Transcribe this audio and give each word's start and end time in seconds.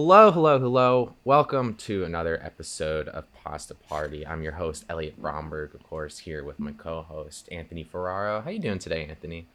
Hello, 0.00 0.30
hello, 0.30 0.60
hello. 0.60 1.14
Welcome 1.24 1.74
to 1.74 2.04
another 2.04 2.40
episode 2.40 3.08
of 3.08 3.24
Pasta 3.34 3.74
Party. 3.74 4.24
I'm 4.24 4.42
your 4.44 4.52
host, 4.52 4.84
Elliot 4.88 5.20
Bromberg, 5.20 5.74
of 5.74 5.82
course, 5.82 6.20
here 6.20 6.44
with 6.44 6.60
my 6.60 6.70
co-host, 6.70 7.48
Anthony 7.50 7.82
Ferraro. 7.82 8.40
How 8.40 8.50
you 8.50 8.60
doing 8.60 8.78
today, 8.78 9.04
Anthony? 9.06 9.48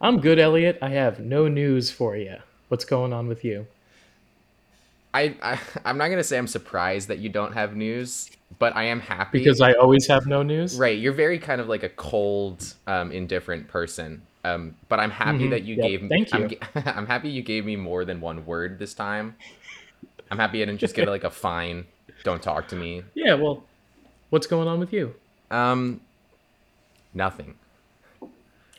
I'm 0.00 0.20
good, 0.20 0.40
Elliot. 0.40 0.80
I 0.82 0.88
have 0.90 1.20
no 1.20 1.46
news 1.46 1.92
for 1.92 2.16
you. 2.16 2.38
What's 2.66 2.84
going 2.84 3.12
on 3.12 3.28
with 3.28 3.44
you? 3.44 3.68
I, 5.14 5.36
I 5.40 5.60
I'm 5.84 5.96
not 5.96 6.08
gonna 6.08 6.24
say 6.24 6.36
I'm 6.36 6.48
surprised 6.48 7.06
that 7.06 7.18
you 7.20 7.28
don't 7.28 7.52
have 7.54 7.76
news, 7.76 8.28
but 8.58 8.74
I 8.74 8.82
am 8.86 8.98
happy 8.98 9.38
Because 9.38 9.60
I 9.60 9.74
always 9.74 10.08
have 10.08 10.26
no 10.26 10.42
news. 10.42 10.76
right. 10.76 10.98
You're 10.98 11.12
very 11.12 11.38
kind 11.38 11.60
of 11.60 11.68
like 11.68 11.84
a 11.84 11.88
cold, 11.88 12.74
um, 12.88 13.12
indifferent 13.12 13.68
person. 13.68 14.22
Um, 14.44 14.74
but 14.90 15.00
I'm 15.00 15.10
happy 15.10 15.46
Mhm. 15.46 15.50
that 15.50 15.62
you 15.62 15.76
Yep, 15.76 15.82
gave 15.86 16.02
me. 16.02 16.08
thank 16.08 16.34
I'm, 16.34 16.42
you. 16.42 16.48
g- 16.48 16.58
I'm 16.74 17.06
happy 17.06 17.30
you 17.30 17.40
gave 17.42 17.64
me 17.64 17.76
more 17.76 18.04
than 18.04 18.20
one 18.20 18.44
word 18.44 18.78
this 18.78 18.92
time. 18.94 19.36
I'm 20.30 20.38
happy 20.38 20.60
I 20.62 20.66
didn't 20.66 20.80
just 20.80 20.94
get 20.94 21.08
like 21.08 21.24
a 21.24 21.30
fine. 21.30 21.86
Don't 22.24 22.42
talk 22.42 22.68
to 22.68 22.76
me. 22.76 23.02
Yeah. 23.14 23.34
Well, 23.34 23.64
what's 24.30 24.46
going 24.46 24.68
on 24.68 24.78
with 24.80 24.92
you? 24.92 25.14
Um, 25.50 26.00
nothing. 27.12 27.54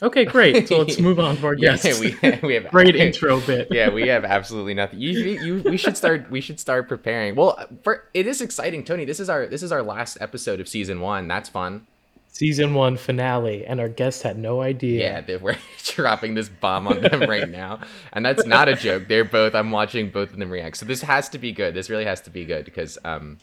Okay, 0.01 0.25
great. 0.25 0.67
So 0.67 0.79
let's 0.79 0.99
move 0.99 1.19
on 1.19 1.37
to 1.37 1.45
our 1.47 1.53
Yeah, 1.57 1.77
guests. 1.77 1.99
we 1.99 2.17
we 2.43 2.53
have 2.55 2.69
Great 2.69 2.95
intro 2.97 3.39
bit. 3.39 3.69
yeah, 3.71 3.89
we 3.89 4.07
have 4.09 4.25
absolutely 4.25 4.73
nothing. 4.73 4.99
You, 4.99 5.11
you, 5.11 5.61
we 5.63 5.77
should 5.77 5.95
start. 5.95 6.29
We 6.29 6.41
should 6.41 6.59
start 6.59 6.89
preparing. 6.89 7.35
Well, 7.35 7.57
for 7.83 8.03
it 8.13 8.27
is 8.27 8.41
exciting, 8.41 8.83
Tony. 8.83 9.05
This 9.05 9.19
is 9.21 9.29
our 9.29 9.47
this 9.47 9.63
is 9.63 9.71
our 9.71 9.81
last 9.81 10.17
episode 10.19 10.59
of 10.59 10.67
season 10.67 10.99
one. 10.99 11.27
That's 11.29 11.47
fun. 11.49 11.87
Season 12.35 12.73
one 12.73 12.97
finale, 12.97 13.65
and 13.65 13.79
our 13.79 13.87
guests 13.87 14.21
had 14.21 14.37
no 14.37 14.59
idea. 14.59 14.99
Yeah, 14.99 15.21
they 15.21 15.37
we're 15.37 15.55
dropping 15.85 16.33
this 16.33 16.49
bomb 16.49 16.85
on 16.85 16.99
them 16.99 17.21
right 17.21 17.47
now, 17.49 17.79
and 18.11 18.25
that's 18.25 18.45
not 18.45 18.67
a 18.67 18.75
joke. 18.75 19.07
They're 19.07 19.23
both. 19.23 19.55
I'm 19.55 19.71
watching 19.71 20.09
both 20.09 20.31
of 20.31 20.37
them 20.37 20.51
react. 20.51 20.75
So 20.75 20.85
this 20.85 21.01
has 21.01 21.29
to 21.29 21.37
be 21.37 21.53
good. 21.53 21.73
This 21.73 21.89
really 21.89 22.03
has 22.03 22.19
to 22.23 22.29
be 22.29 22.43
good 22.43 22.65
because 22.65 22.97
um, 23.05 23.37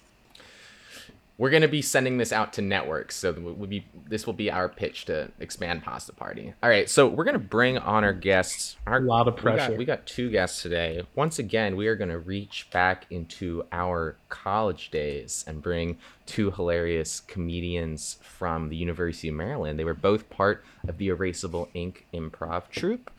we're 1.43 1.51
gonna 1.51 1.67
be 1.67 1.83
sending 1.83 2.19
this 2.19 2.33
out 2.33 2.53
to 2.53 2.63
networks. 2.63 3.17
So 3.17 3.33
we'll 3.33 3.67
be 3.67 3.85
this 4.09 4.27
will 4.27 4.33
be 4.33 4.49
our 4.49 4.69
pitch 4.69 5.07
to 5.07 5.29
expand 5.41 5.83
Pasta 5.83 6.13
Party. 6.13 6.55
All 6.63 6.71
right, 6.71 6.89
so 6.89 7.09
we're 7.09 7.25
gonna 7.25 7.41
bring 7.41 7.79
on 7.79 8.05
our 8.05 8.13
guests. 8.13 8.77
Our, 8.87 8.99
A 8.99 9.01
lot 9.01 9.27
of 9.27 9.35
we 9.35 9.43
got- 9.43 9.57
pressure. 9.57 9.77
We 9.77 9.85
got, 9.85 10.07
two 10.07 10.31
guests 10.31 10.63
today. 10.63 11.03
Once 11.17 11.41
again, 11.41 11.75
we 11.75 11.89
are 11.89 11.97
gonna 11.97 12.21
reach 12.21 12.69
back 12.71 13.07
into 13.11 13.65
our 13.73 14.15
college 14.29 14.93
days 14.93 15.45
and 15.49 15.61
bring 15.61 15.99
two 16.27 16.53
hilarious 16.53 17.19
comedians 17.19 18.19
from 18.23 18.69
the 18.69 18.77
University 18.77 19.29
of 19.29 19.35
Maryland. 19.35 19.81
They 19.81 19.85
were 19.85 19.95
both 19.95 20.31
part 20.31 20.65
of 20.87 20.97
the 20.99 21.09
Erasable 21.09 21.67
Inc. 21.75 22.03
improv 22.15 22.69
troupe. 22.71 23.11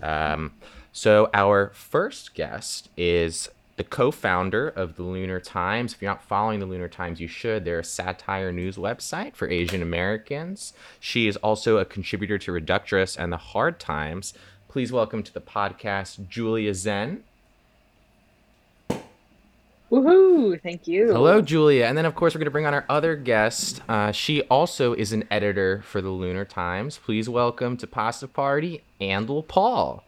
Um, 0.00 0.52
so 0.92 1.30
our 1.34 1.72
first 1.74 2.32
guest 2.34 2.90
is 2.96 3.50
the 3.76 3.84
co-founder 3.84 4.68
of 4.68 4.96
the 4.96 5.02
Lunar 5.02 5.38
Times. 5.38 5.92
If 5.92 6.00
you're 6.00 6.10
not 6.10 6.22
following 6.22 6.60
the 6.60 6.66
Lunar 6.66 6.88
Times, 6.88 7.20
you 7.20 7.28
should. 7.28 7.64
They're 7.64 7.80
a 7.80 7.84
satire 7.84 8.50
news 8.50 8.76
website 8.76 9.34
for 9.34 9.48
Asian 9.48 9.82
Americans. 9.82 10.72
She 10.98 11.28
is 11.28 11.36
also 11.36 11.76
a 11.76 11.84
contributor 11.84 12.38
to 12.38 12.52
Reductress 12.52 13.16
and 13.18 13.32
the 13.32 13.36
Hard 13.36 13.78
Times. 13.78 14.32
Please 14.68 14.92
welcome 14.92 15.22
to 15.22 15.32
the 15.32 15.42
podcast 15.42 16.28
Julia 16.28 16.74
Zen. 16.74 17.22
Woohoo! 19.90 20.60
Thank 20.62 20.88
you. 20.88 21.12
Hello, 21.12 21.40
Julia. 21.40 21.84
And 21.84 21.96
then, 21.96 22.06
of 22.06 22.14
course, 22.14 22.34
we're 22.34 22.40
going 22.40 22.46
to 22.46 22.50
bring 22.50 22.66
on 22.66 22.74
our 22.74 22.86
other 22.88 23.14
guest. 23.14 23.82
Uh, 23.88 24.10
she 24.10 24.42
also 24.42 24.94
is 24.94 25.12
an 25.12 25.24
editor 25.30 25.82
for 25.82 26.00
the 26.00 26.08
Lunar 26.08 26.44
Times. 26.44 26.98
Please 26.98 27.28
welcome 27.28 27.76
to 27.76 27.86
Pasta 27.86 28.26
Party, 28.26 28.82
Andel 29.00 29.46
Paul. 29.46 30.02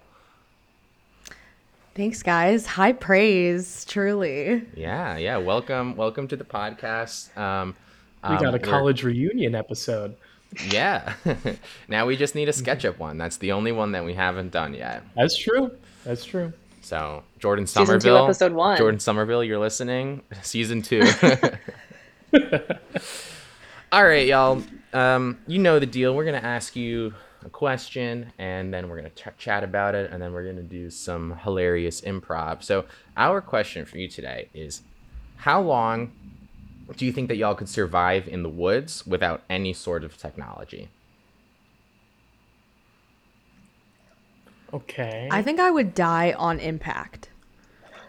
Thanks, 1.98 2.22
guys. 2.22 2.64
High 2.64 2.92
praise, 2.92 3.84
truly. 3.84 4.64
Yeah, 4.76 5.16
yeah. 5.16 5.36
Welcome, 5.38 5.96
welcome 5.96 6.28
to 6.28 6.36
the 6.36 6.44
podcast. 6.44 7.36
Um, 7.36 7.74
we 8.22 8.36
um, 8.36 8.40
got 8.40 8.54
a 8.54 8.60
college 8.60 9.02
reunion 9.02 9.56
episode. 9.56 10.14
Yeah. 10.68 11.14
now 11.88 12.06
we 12.06 12.16
just 12.16 12.36
need 12.36 12.48
a 12.48 12.52
SketchUp 12.52 12.98
one. 12.98 13.18
That's 13.18 13.38
the 13.38 13.50
only 13.50 13.72
one 13.72 13.90
that 13.92 14.04
we 14.04 14.14
haven't 14.14 14.52
done 14.52 14.74
yet. 14.74 15.02
That's 15.16 15.36
true. 15.36 15.72
That's 16.04 16.24
true. 16.24 16.52
So 16.82 17.24
Jordan 17.40 17.66
Season 17.66 17.86
two, 17.86 18.00
Somerville, 18.02 18.24
episode 18.26 18.52
one. 18.52 18.78
Jordan 18.78 19.00
Somerville, 19.00 19.42
you're 19.42 19.58
listening. 19.58 20.22
Season 20.42 20.82
two. 20.82 21.02
All 23.90 24.04
right, 24.04 24.28
y'all. 24.28 24.62
Um, 24.92 25.40
you 25.48 25.58
know 25.58 25.80
the 25.80 25.86
deal. 25.86 26.14
We're 26.14 26.26
gonna 26.26 26.38
ask 26.38 26.76
you 26.76 27.14
a 27.44 27.50
question, 27.50 28.32
and 28.38 28.72
then 28.74 28.88
we're 28.88 28.96
gonna 28.96 29.10
ch- 29.10 29.36
chat 29.38 29.64
about 29.64 29.94
it, 29.94 30.10
and 30.10 30.22
then 30.22 30.32
we're 30.32 30.44
gonna 30.44 30.62
do 30.62 30.90
some 30.90 31.36
hilarious 31.38 32.00
improv. 32.00 32.62
So 32.62 32.84
our 33.16 33.40
question 33.40 33.84
for 33.84 33.98
you 33.98 34.08
today 34.08 34.48
is, 34.54 34.82
how 35.36 35.60
long 35.60 36.12
do 36.96 37.04
you 37.06 37.12
think 37.12 37.28
that 37.28 37.36
y'all 37.36 37.54
could 37.54 37.68
survive 37.68 38.26
in 38.28 38.42
the 38.42 38.48
woods 38.48 39.06
without 39.06 39.42
any 39.48 39.72
sort 39.72 40.04
of 40.04 40.16
technology? 40.16 40.90
Okay. 44.72 45.28
I 45.30 45.42
think 45.42 45.60
I 45.60 45.70
would 45.70 45.94
die 45.94 46.32
on 46.32 46.58
impact. 46.60 47.30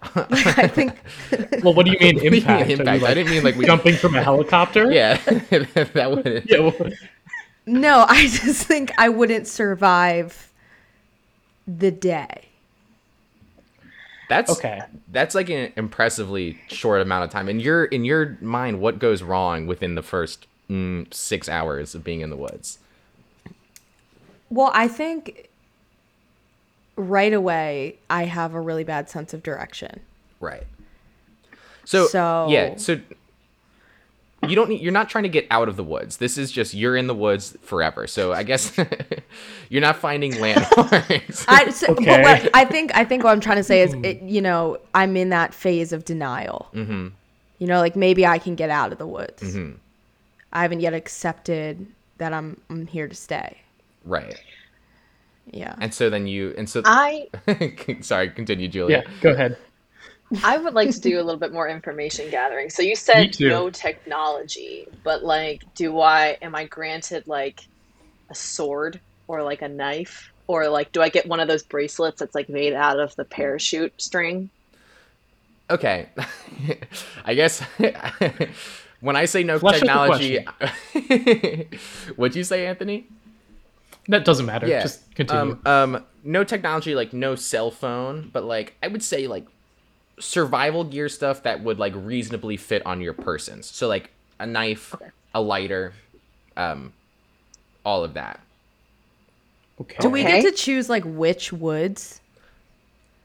I 0.16 0.68
think 0.68 0.98
well, 1.64 1.74
what 1.74 1.86
do 1.86 1.92
you 1.92 2.00
mean 2.00 2.16
What 2.16 2.20
do 2.20 2.26
you 2.26 2.32
mean 2.32 2.42
impact? 2.42 2.70
You, 2.70 2.78
impact? 2.78 3.04
I 3.04 3.08
like, 3.08 3.16
didn't 3.16 3.32
mean 3.32 3.44
like 3.44 3.56
we. 3.56 3.66
jumping 3.66 3.96
from 3.96 4.16
a 4.16 4.22
helicopter. 4.24 4.92
Yeah, 4.92 5.16
that 5.94 6.12
would. 6.12 6.46
Yeah. 6.50 6.60
well, 6.60 6.90
no, 7.74 8.06
I 8.08 8.24
just 8.28 8.66
think 8.66 8.92
I 8.98 9.10
wouldn't 9.10 9.48
survive 9.48 10.52
the 11.68 11.92
day. 11.92 12.46
That's 14.30 14.52
Okay. 14.52 14.82
That's 15.12 15.34
like 15.34 15.50
an 15.50 15.74
impressively 15.76 16.60
short 16.68 17.02
amount 17.02 17.24
of 17.24 17.30
time. 17.32 17.50
In 17.50 17.60
your 17.60 17.86
in 17.86 18.06
your 18.06 18.38
mind, 18.42 18.80
what 18.80 19.00
goes 19.00 19.24
wrong 19.24 19.66
within 19.66 19.96
the 19.96 20.04
first 20.04 20.46
mm, 20.70 21.12
six 21.14 21.50
hours 21.50 21.96
of 21.96 22.04
being 22.04 22.22
in 22.22 22.30
the 22.30 22.36
woods? 22.38 22.78
Well, 24.52 24.72
I 24.74 24.88
think 24.88 25.50
right 26.96 27.34
away 27.34 27.98
I 28.10 28.26
have 28.26 28.54
a 28.54 28.62
really 28.62 28.84
bad 28.84 29.10
sense 29.10 29.34
of 29.34 29.42
direction. 29.42 30.00
Right. 30.40 30.66
So, 31.86 32.06
So- 32.08 32.48
yeah, 32.50 32.76
so 32.78 33.00
you 34.50 34.56
don't 34.56 34.70
need, 34.70 34.82
you're 34.82 34.92
not 34.92 35.10
trying 35.10 35.24
to 35.24 35.30
get 35.30 35.46
out 35.52 35.68
of 35.70 35.76
the 35.76 35.84
woods. 35.84 36.18
This 36.18 36.38
is 36.38 36.52
just 36.52 36.74
you're 36.74 36.98
in 36.98 37.08
the 37.08 37.16
woods 37.16 37.56
forever. 37.62 38.08
So 38.08 38.34
I 38.34 38.44
guess 38.44 38.78
you're 39.70 39.82
not 39.82 39.98
finding 39.98 40.40
landmarks. 40.40 41.46
I 41.48 41.70
so, 41.70 41.88
Okay. 41.94 42.06
but 42.06 42.22
what 42.24 42.50
I 42.56 42.66
think 42.66 42.96
I 42.96 43.06
think 43.06 43.24
what 43.24 43.32
I'm 43.32 43.40
trying 43.40 43.58
to 43.58 43.64
say 43.64 43.82
is 43.82 43.94
it, 44.04 44.22
you 44.22 44.42
know, 44.42 44.78
I'm 44.94 45.16
in 45.16 45.30
that 45.30 45.54
phase 45.54 45.94
of 45.94 46.06
denial. 46.06 46.70
mm-hmm. 46.74 47.10
You 47.60 47.68
know, 47.68 47.80
like 47.80 47.96
maybe 47.96 48.26
I 48.26 48.40
can 48.40 48.56
get 48.56 48.70
out 48.70 48.92
of 48.94 48.98
the 48.98 49.08
woods. 49.08 49.44
Mm-hmm. 49.44 49.76
I 50.54 50.62
haven't 50.62 50.80
yet 50.80 50.94
accepted 50.94 51.86
that 52.18 52.34
I'm 52.34 52.60
I'm 52.70 52.88
here 52.88 53.08
to 53.08 53.16
stay. 53.16 53.58
Right. 54.06 54.42
Yeah. 55.52 55.76
And 55.80 55.94
so 55.94 56.10
then 56.10 56.26
you 56.28 56.54
and 56.58 56.70
so 56.70 56.82
I 56.86 57.28
sorry, 58.02 58.30
continue, 58.30 58.68
Julia. 58.68 59.04
Yeah. 59.06 59.12
Go 59.22 59.32
ahead. 59.32 59.58
I 60.44 60.58
would 60.58 60.74
like 60.74 60.92
to 60.92 61.00
do 61.00 61.20
a 61.20 61.24
little 61.24 61.40
bit 61.40 61.52
more 61.52 61.68
information 61.68 62.30
gathering. 62.30 62.70
So 62.70 62.82
you 62.82 62.96
said 62.96 63.40
no 63.40 63.70
technology, 63.70 64.88
but 65.04 65.24
like, 65.24 65.64
do 65.76 66.00
I 66.00 66.38
am 66.42 66.56
I 66.56 66.66
granted 66.66 67.28
like 67.28 67.62
a 68.30 68.36
sword 68.36 69.00
or 69.28 69.44
like 69.44 69.62
a 69.62 69.68
knife 69.68 70.32
or 70.48 70.68
like 70.68 70.92
do 70.92 71.02
I 71.02 71.10
get 71.10 71.28
one 71.28 71.40
of 71.40 71.48
those 71.48 71.64
bracelets 71.64 72.20
that's 72.20 72.36
like 72.36 72.50
made 72.50 72.74
out 72.74 73.00
of 73.00 73.16
the 73.16 73.26
parachute 73.26 74.00
string? 74.02 74.50
Okay. 75.70 76.10
I 77.26 77.34
guess 77.36 77.62
when 79.00 79.16
I 79.16 79.26
say 79.26 79.44
no 79.44 79.60
Flesh 79.60 79.80
technology, 79.80 80.46
what'd 82.16 82.36
you 82.36 82.44
say, 82.44 82.66
Anthony? 82.66 83.08
That 84.08 84.26
doesn't 84.26 84.48
matter. 84.48 84.68
Yeah. 84.68 84.82
Just 84.82 85.14
continue. 85.14 85.60
Um, 85.66 85.96
um, 85.96 86.06
no 86.24 86.44
technology, 86.44 86.96
like 86.96 87.14
no 87.14 87.36
cell 87.36 87.70
phone, 87.70 88.30
but 88.34 88.44
like 88.44 88.76
I 88.82 88.88
would 88.88 89.04
say 89.04 89.28
like 89.28 89.46
survival 90.20 90.84
gear 90.84 91.10
stuff 91.10 91.44
that 91.44 91.62
would 91.64 91.80
like 91.80 91.94
reasonably 91.96 92.58
fit 92.58 92.86
on 92.86 93.02
your 93.02 93.14
persons. 93.14 93.66
So 93.68 93.88
like 93.88 94.12
a 94.40 94.46
knife, 94.46 94.94
Okay. 94.96 95.10
a 95.34 95.42
lighter, 95.42 95.94
um, 96.58 96.94
all 97.86 98.04
of 98.04 98.14
that. 98.16 98.40
okay. 99.82 99.98
Do 100.00 100.10
we 100.10 100.24
get 100.24 100.44
to 100.44 100.52
choose 100.52 100.90
like 100.90 101.04
which 101.06 101.52
woods? 101.54 102.22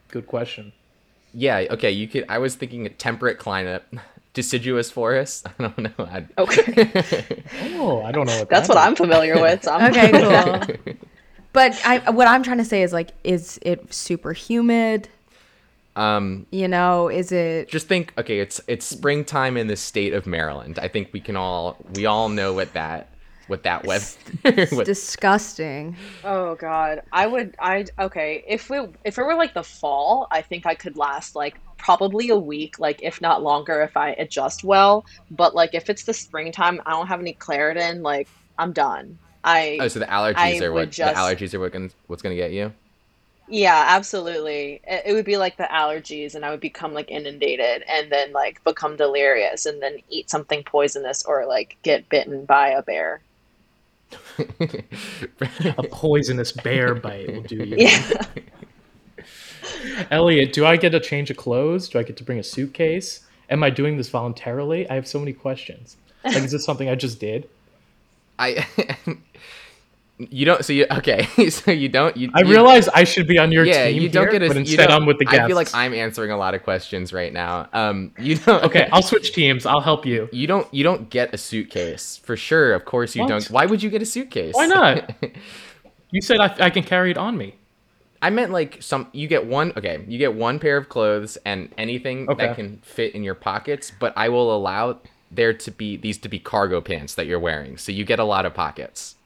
Good 0.08 0.26
question. 0.26 0.72
Yeah. 1.32 1.64
Okay. 1.70 1.90
You 1.90 2.06
could. 2.06 2.24
I 2.28 2.38
was 2.38 2.54
thinking 2.54 2.86
a 2.86 2.88
temperate 2.90 3.38
climate, 3.38 3.84
deciduous 4.34 4.90
forest. 4.90 5.46
I 5.58 5.62
don't 5.62 5.78
know. 5.78 6.06
I'd... 6.10 6.28
Okay. 6.38 7.42
Oh, 7.76 8.02
I 8.02 8.12
don't 8.12 8.26
know 8.26 8.38
what 8.38 8.48
That's 8.48 8.68
that 8.68 8.74
what 8.74 8.80
is. 8.82 8.86
I'm 8.88 8.96
familiar 8.96 9.40
with. 9.40 9.64
So 9.64 9.72
I'm 9.72 9.90
Okay, 9.90 10.10
cool. 10.12 10.94
but 11.52 11.78
I 11.84 12.10
what 12.10 12.26
I'm 12.28 12.42
trying 12.42 12.58
to 12.58 12.64
say 12.64 12.82
is 12.82 12.92
like 12.92 13.10
is 13.24 13.58
it 13.62 13.92
super 13.92 14.32
humid? 14.32 15.08
Um. 15.96 16.46
You 16.50 16.68
know, 16.68 17.08
is 17.08 17.32
it 17.32 17.68
just 17.68 17.88
think 17.88 18.12
okay 18.18 18.40
it's 18.40 18.60
it's 18.66 18.86
springtime 18.86 19.56
in 19.56 19.66
the 19.66 19.76
state 19.76 20.12
of 20.12 20.26
maryland 20.26 20.78
i 20.78 20.88
think 20.88 21.10
we 21.12 21.20
can 21.20 21.36
all 21.36 21.76
we 21.94 22.06
all 22.06 22.28
know 22.28 22.52
what 22.52 22.72
that 22.74 23.08
what 23.46 23.62
that 23.64 23.84
was. 23.84 24.16
It's 24.44 24.72
With- 24.72 24.86
disgusting. 24.94 25.96
Oh 26.24 26.54
god, 26.54 27.02
I 27.12 27.26
would. 27.26 27.56
I 27.58 27.84
okay. 27.98 28.44
If 28.46 28.70
we 28.70 28.78
if 29.04 29.18
it 29.18 29.22
were 29.22 29.34
like 29.34 29.54
the 29.54 29.62
fall, 29.62 30.26
I 30.30 30.42
think 30.42 30.66
I 30.66 30.74
could 30.74 30.96
last 30.96 31.36
like 31.36 31.56
probably 31.76 32.30
a 32.30 32.36
week, 32.36 32.78
like 32.78 33.02
if 33.02 33.20
not 33.20 33.42
longer, 33.42 33.82
if 33.82 33.96
I 33.96 34.10
adjust 34.12 34.64
well. 34.64 35.04
But 35.30 35.54
like 35.54 35.74
if 35.74 35.90
it's 35.90 36.04
the 36.04 36.14
springtime, 36.14 36.80
I 36.86 36.90
don't 36.92 37.06
have 37.06 37.20
any 37.20 37.34
Claritin. 37.34 38.02
Like 38.02 38.28
I'm 38.58 38.72
done. 38.72 39.18
I 39.42 39.78
oh, 39.80 39.88
so 39.88 39.98
the 39.98 40.06
allergies 40.06 40.36
I 40.36 40.64
are 40.64 40.72
what 40.72 40.90
just- 40.90 41.14
the 41.14 41.20
allergies 41.20 41.52
are 41.54 41.60
what 41.60 41.72
gonna, 41.72 41.90
what's 42.06 42.22
gonna 42.22 42.34
get 42.34 42.52
you. 42.52 42.72
Yeah, 43.48 43.84
absolutely. 43.88 44.80
It, 44.84 45.02
it 45.06 45.12
would 45.12 45.24
be 45.24 45.36
like 45.36 45.56
the 45.56 45.64
allergies, 45.64 46.34
and 46.34 46.44
I 46.44 46.50
would 46.50 46.60
become 46.60 46.94
like 46.94 47.10
inundated, 47.10 47.82
and 47.88 48.10
then 48.10 48.32
like 48.32 48.62
become 48.64 48.96
delirious, 48.96 49.66
and 49.66 49.82
then 49.82 49.98
eat 50.08 50.30
something 50.30 50.62
poisonous 50.64 51.24
or 51.24 51.46
like 51.46 51.76
get 51.82 52.08
bitten 52.08 52.44
by 52.44 52.68
a 52.68 52.82
bear. 52.82 53.20
A 54.38 55.82
poisonous 55.90 56.52
bear 56.52 56.94
bite 56.94 57.32
will 57.32 57.42
do 57.42 57.64
you. 57.64 57.76
Yeah. 57.78 58.24
Elliot, 60.10 60.52
do 60.52 60.66
I 60.66 60.76
get 60.76 60.94
a 60.94 61.00
change 61.00 61.30
of 61.30 61.36
clothes? 61.36 61.88
Do 61.88 61.98
I 61.98 62.02
get 62.02 62.16
to 62.18 62.24
bring 62.24 62.38
a 62.38 62.42
suitcase? 62.42 63.26
Am 63.50 63.62
I 63.62 63.70
doing 63.70 63.96
this 63.96 64.08
voluntarily? 64.08 64.88
I 64.88 64.94
have 64.94 65.06
so 65.06 65.18
many 65.18 65.32
questions. 65.32 65.96
Like, 66.24 66.36
is 66.36 66.52
this 66.52 66.64
something 66.64 66.88
I 66.88 66.94
just 66.94 67.20
did? 67.20 67.48
I 68.38 68.66
you 70.18 70.44
don't 70.44 70.64
so 70.64 70.72
you 70.72 70.86
okay 70.92 71.26
so 71.50 71.72
you 71.72 71.88
don't 71.88 72.16
you 72.16 72.30
I 72.34 72.42
you- 72.42 72.46
realize 72.50 72.88
I 72.88 73.02
should 73.04 73.26
be 73.26 73.36
on 73.38 73.50
your 73.50 73.64
yeah 73.64 73.88
team 73.88 74.00
you 74.02 74.08
don't 74.08 74.24
here, 74.30 74.38
get 74.38 74.42
a 74.42 74.48
but 74.48 74.56
instead 74.56 74.90
I'm 74.90 75.06
with 75.06 75.18
the 75.18 75.24
guests. 75.24 75.40
I 75.40 75.46
feel 75.48 75.56
like 75.56 75.74
I'm 75.74 75.92
answering 75.92 76.30
a 76.30 76.36
lot 76.36 76.54
of 76.54 76.62
questions 76.62 77.12
right 77.12 77.32
now 77.32 77.68
um 77.72 78.12
you 78.18 78.36
don't 78.46 78.62
okay, 78.64 78.88
I'll 78.92 79.02
switch 79.02 79.32
teams. 79.32 79.66
I'll 79.66 79.80
help 79.80 80.06
you. 80.06 80.28
you 80.32 80.46
don't 80.46 80.72
you 80.72 80.84
don't 80.84 81.10
get 81.10 81.34
a 81.34 81.38
suitcase 81.38 82.16
for 82.18 82.36
sure 82.36 82.74
of 82.74 82.84
course 82.84 83.16
you 83.16 83.22
What? 83.22 83.28
don't 83.28 83.44
why 83.50 83.66
would 83.66 83.82
you 83.82 83.90
get 83.90 84.02
a 84.02 84.06
suitcase 84.06 84.54
Why 84.54 84.66
not? 84.66 85.12
You 86.10 86.20
said 86.22 86.38
I, 86.38 86.54
I 86.66 86.70
can 86.70 86.84
carry 86.84 87.10
it 87.10 87.18
on 87.18 87.36
me. 87.36 87.56
I 88.22 88.30
meant 88.30 88.52
like 88.52 88.80
some 88.80 89.08
you 89.12 89.26
get 89.26 89.46
one 89.46 89.72
okay, 89.76 90.04
you 90.06 90.16
get 90.16 90.32
one 90.34 90.60
pair 90.60 90.76
of 90.76 90.88
clothes 90.88 91.36
and 91.44 91.70
anything 91.76 92.28
Okay. 92.30 92.46
that 92.46 92.56
can 92.56 92.78
fit 92.84 93.16
in 93.16 93.24
your 93.24 93.34
pockets, 93.34 93.90
but 93.98 94.12
I 94.16 94.28
will 94.28 94.54
allow 94.56 95.00
there 95.32 95.52
to 95.52 95.70
be 95.72 95.96
these 95.96 96.18
to 96.18 96.28
be 96.28 96.38
cargo 96.38 96.80
pants 96.80 97.16
that 97.16 97.26
you're 97.26 97.40
wearing. 97.40 97.76
So 97.78 97.90
you 97.90 98.04
get 98.04 98.20
a 98.20 98.24
lot 98.24 98.46
of 98.46 98.54
pockets. 98.54 99.16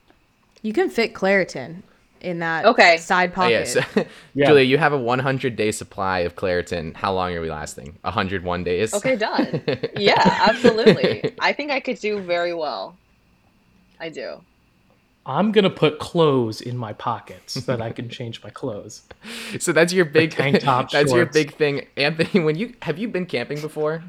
You 0.63 0.73
can 0.73 0.91
fit 0.91 1.15
Claritin 1.15 1.83
in 2.21 2.41
that 2.41 2.65
Okay. 2.65 2.97
side 2.99 3.31
Oh, 3.31 3.35
pocket. 3.35 3.51
yeah, 3.51 3.65
so, 3.95 4.05
Yeah. 4.35 4.47
Julia, 4.49 4.65
you 4.65 4.79
have 4.79 4.93
a 4.93 4.99
100 4.99 5.57
day 5.57 5.71
supply 5.71 6.21
of 6.21 6.35
Claritin. 6.37 6.95
How 6.97 7.13
long 7.13 7.33
are 7.35 7.41
we 7.41 7.51
lasting? 7.51 7.99
101 8.03 8.65
days? 8.65 8.93
Okay, 8.95 9.17
done. 9.17 9.63
Yeah, 9.97 10.37
absolutely. 10.41 11.25
I 11.41 11.53
think 11.53 11.71
I 11.71 11.81
could 11.81 11.99
do 12.01 12.21
very 12.23 12.55
well. 12.55 12.99
I 14.01 14.09
do. 14.11 14.45
I'm 15.27 15.53
gonna 15.53 15.69
put 15.71 15.99
clothes 15.99 16.61
in 16.63 16.77
my 16.79 16.95
pockets 16.95 17.53
so 17.53 17.61
that 17.77 17.83
I 17.83 17.91
can 17.91 18.09
change 18.19 18.43
my 18.43 18.49
clothes. 18.51 19.03
So 19.59 19.73
that's 19.73 19.93
your 19.93 20.07
big 20.07 20.31
tank 20.31 20.61
top, 20.61 20.91
That's 20.91 21.13
your 21.13 21.27
big 21.27 21.55
thing, 21.55 21.87
Anthony. 21.99 22.43
When 22.43 22.57
you 22.57 22.75
have 22.83 22.99
you 22.99 23.09
been 23.09 23.27
camping 23.27 23.61
before? 23.61 24.03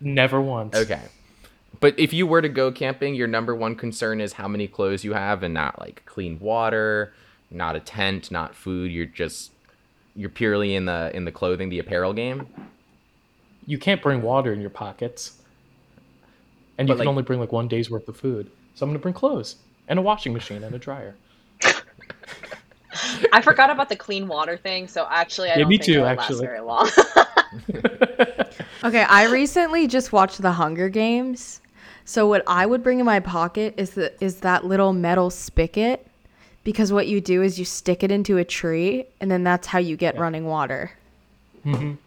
Never 0.00 0.40
once. 0.40 0.76
Okay. 0.76 1.00
But 1.80 1.98
if 1.98 2.12
you 2.12 2.26
were 2.26 2.42
to 2.42 2.48
go 2.48 2.72
camping, 2.72 3.14
your 3.14 3.28
number 3.28 3.54
one 3.54 3.76
concern 3.76 4.20
is 4.20 4.32
how 4.34 4.48
many 4.48 4.66
clothes 4.66 5.04
you 5.04 5.12
have 5.12 5.42
and 5.42 5.54
not 5.54 5.78
like 5.78 6.02
clean 6.06 6.38
water, 6.40 7.12
not 7.50 7.76
a 7.76 7.80
tent, 7.80 8.30
not 8.30 8.54
food. 8.54 8.90
You're 8.90 9.06
just 9.06 9.52
you're 10.16 10.30
purely 10.30 10.74
in 10.74 10.86
the 10.86 11.10
in 11.14 11.24
the 11.24 11.32
clothing, 11.32 11.68
the 11.68 11.78
apparel 11.78 12.12
game. 12.12 12.46
You 13.66 13.78
can't 13.78 14.02
bring 14.02 14.22
water 14.22 14.52
in 14.52 14.60
your 14.60 14.70
pockets, 14.70 15.38
and 16.78 16.88
you 16.88 16.94
But, 16.94 16.96
can 16.96 17.06
like- 17.06 17.10
only 17.10 17.22
bring 17.22 17.38
like 17.38 17.52
one 17.52 17.68
day's 17.68 17.90
worth 17.90 18.08
of 18.08 18.16
food. 18.16 18.50
So 18.74 18.84
I'm 18.84 18.90
gonna 18.90 18.98
bring 18.98 19.14
clothes 19.14 19.56
and 19.88 19.98
a 19.98 20.02
washing 20.02 20.32
machine 20.32 20.64
and 20.64 20.74
a 20.74 20.78
dryer. 20.78 21.14
I 23.32 23.40
forgot 23.42 23.70
about 23.70 23.88
the 23.88 23.96
clean 23.96 24.26
water 24.26 24.56
thing, 24.56 24.88
so 24.88 25.06
actually, 25.10 25.50
I 25.50 25.52
Yeah, 25.54 25.58
don't 25.60 25.68
me 25.68 25.78
think 25.78 25.86
too, 25.86 25.98
it 25.98 26.02
would 26.02 26.06
actually. 26.08 26.34
last 26.36 26.40
very 26.46 26.60
long. 26.60 26.88
Okay, 28.84 29.02
I 29.02 29.24
recently 29.26 29.86
just 29.86 30.12
watched 30.12 30.40
The 30.40 30.52
Hunger 30.52 30.88
Games. 30.88 31.60
So 32.04 32.26
what 32.26 32.42
I 32.46 32.64
would 32.64 32.82
bring 32.82 33.00
in 33.00 33.06
my 33.06 33.20
pocket 33.20 33.74
is 33.76 33.90
the 33.90 34.12
is 34.22 34.40
that 34.40 34.64
little 34.64 34.92
metal 34.92 35.30
spigot 35.30 36.06
because 36.64 36.92
what 36.92 37.06
you 37.06 37.20
do 37.20 37.42
is 37.42 37.58
you 37.58 37.64
stick 37.64 38.02
it 38.02 38.10
into 38.10 38.38
a 38.38 38.44
tree 38.44 39.04
and 39.20 39.30
then 39.30 39.44
that's 39.44 39.66
how 39.66 39.78
you 39.78 39.96
get 39.96 40.18
running 40.18 40.46
water. 40.46 40.92
Mhm. 41.66 41.98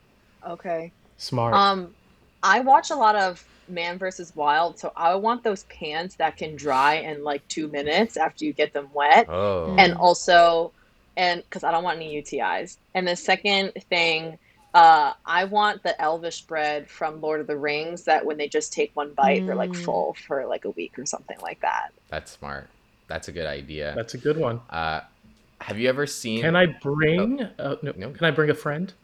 okay. 0.48 0.92
Smart. 1.18 1.54
Um, 1.54 1.94
I 2.42 2.62
watch 2.62 2.90
a 2.90 2.96
lot 2.96 3.16
of 3.16 3.46
Man 3.68 4.00
vs. 4.00 4.36
Wild, 4.36 4.80
so 4.80 4.92
I 4.96 5.14
want 5.16 5.44
those 5.44 5.64
pants 5.66 6.16
that 6.16 6.36
can 6.36 6.56
dry 6.56 6.96
in 6.96 7.24
like 7.24 7.48
two 7.48 7.68
minutes 7.68 8.18
after 8.18 8.44
you 8.46 8.54
get 8.54 8.74
them 8.74 8.90
wet. 8.94 9.28
Oh. 9.30 9.76
and 9.78 9.94
also 9.94 10.72
and 11.18 11.44
because 11.44 11.66
i 11.66 11.72
don't 11.72 11.84
want 11.84 11.98
any 11.98 12.16
utis 12.22 12.78
and 12.96 13.06
the 13.06 13.18
second 13.18 13.74
thing 13.90 14.38
uh 14.74 15.12
i 15.26 15.44
want 15.44 15.84
the 15.84 16.00
elvish 16.02 16.42
bread 16.44 16.90
from 16.90 17.20
lord 17.20 17.42
of 17.42 17.48
the 17.48 17.58
rings 17.58 18.04
that 18.06 18.26
when 18.26 18.38
they 18.38 18.48
just 18.48 18.72
take 18.72 18.90
one 18.96 19.14
bite 19.14 19.46
they're 19.46 19.56
like 19.56 19.72
Mm. 19.72 19.84
full 19.86 20.14
for 20.28 20.46
like 20.46 20.64
a 20.66 20.70
week 20.72 20.98
or 20.98 21.06
something 21.06 21.38
like 21.42 21.60
that 21.62 21.92
That's 22.10 22.32
smart. 22.32 22.70
That's 23.08 23.28
a 23.28 23.32
good 23.34 23.46
idea. 23.46 23.94
That's 23.96 24.14
a 24.14 24.18
good 24.18 24.38
one. 24.38 24.62
Uh, 24.70 25.02
have 25.60 25.78
you 25.78 25.90
ever 25.90 26.08
seen? 26.08 26.42
Can 26.42 26.56
I 26.56 26.66
bring? 26.68 27.42
Uh, 27.60 27.76
no, 27.84 27.94
No. 27.98 28.10
Can 28.12 28.24
I 28.26 28.32
bring 28.32 28.50
a 28.50 28.54
friend? 28.54 28.94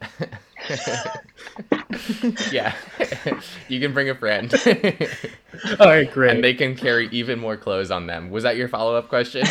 yeah, 2.50 2.74
you 3.68 3.80
can 3.80 3.92
bring 3.92 4.08
a 4.10 4.14
friend, 4.14 4.52
All 5.80 5.86
right, 5.86 6.10
great. 6.10 6.30
and 6.34 6.42
they 6.44 6.54
can 6.54 6.74
carry 6.74 7.08
even 7.12 7.38
more 7.38 7.56
clothes 7.56 7.90
on 7.90 8.06
them. 8.06 8.30
Was 8.30 8.42
that 8.44 8.56
your 8.56 8.68
follow-up 8.68 9.08
question? 9.08 9.46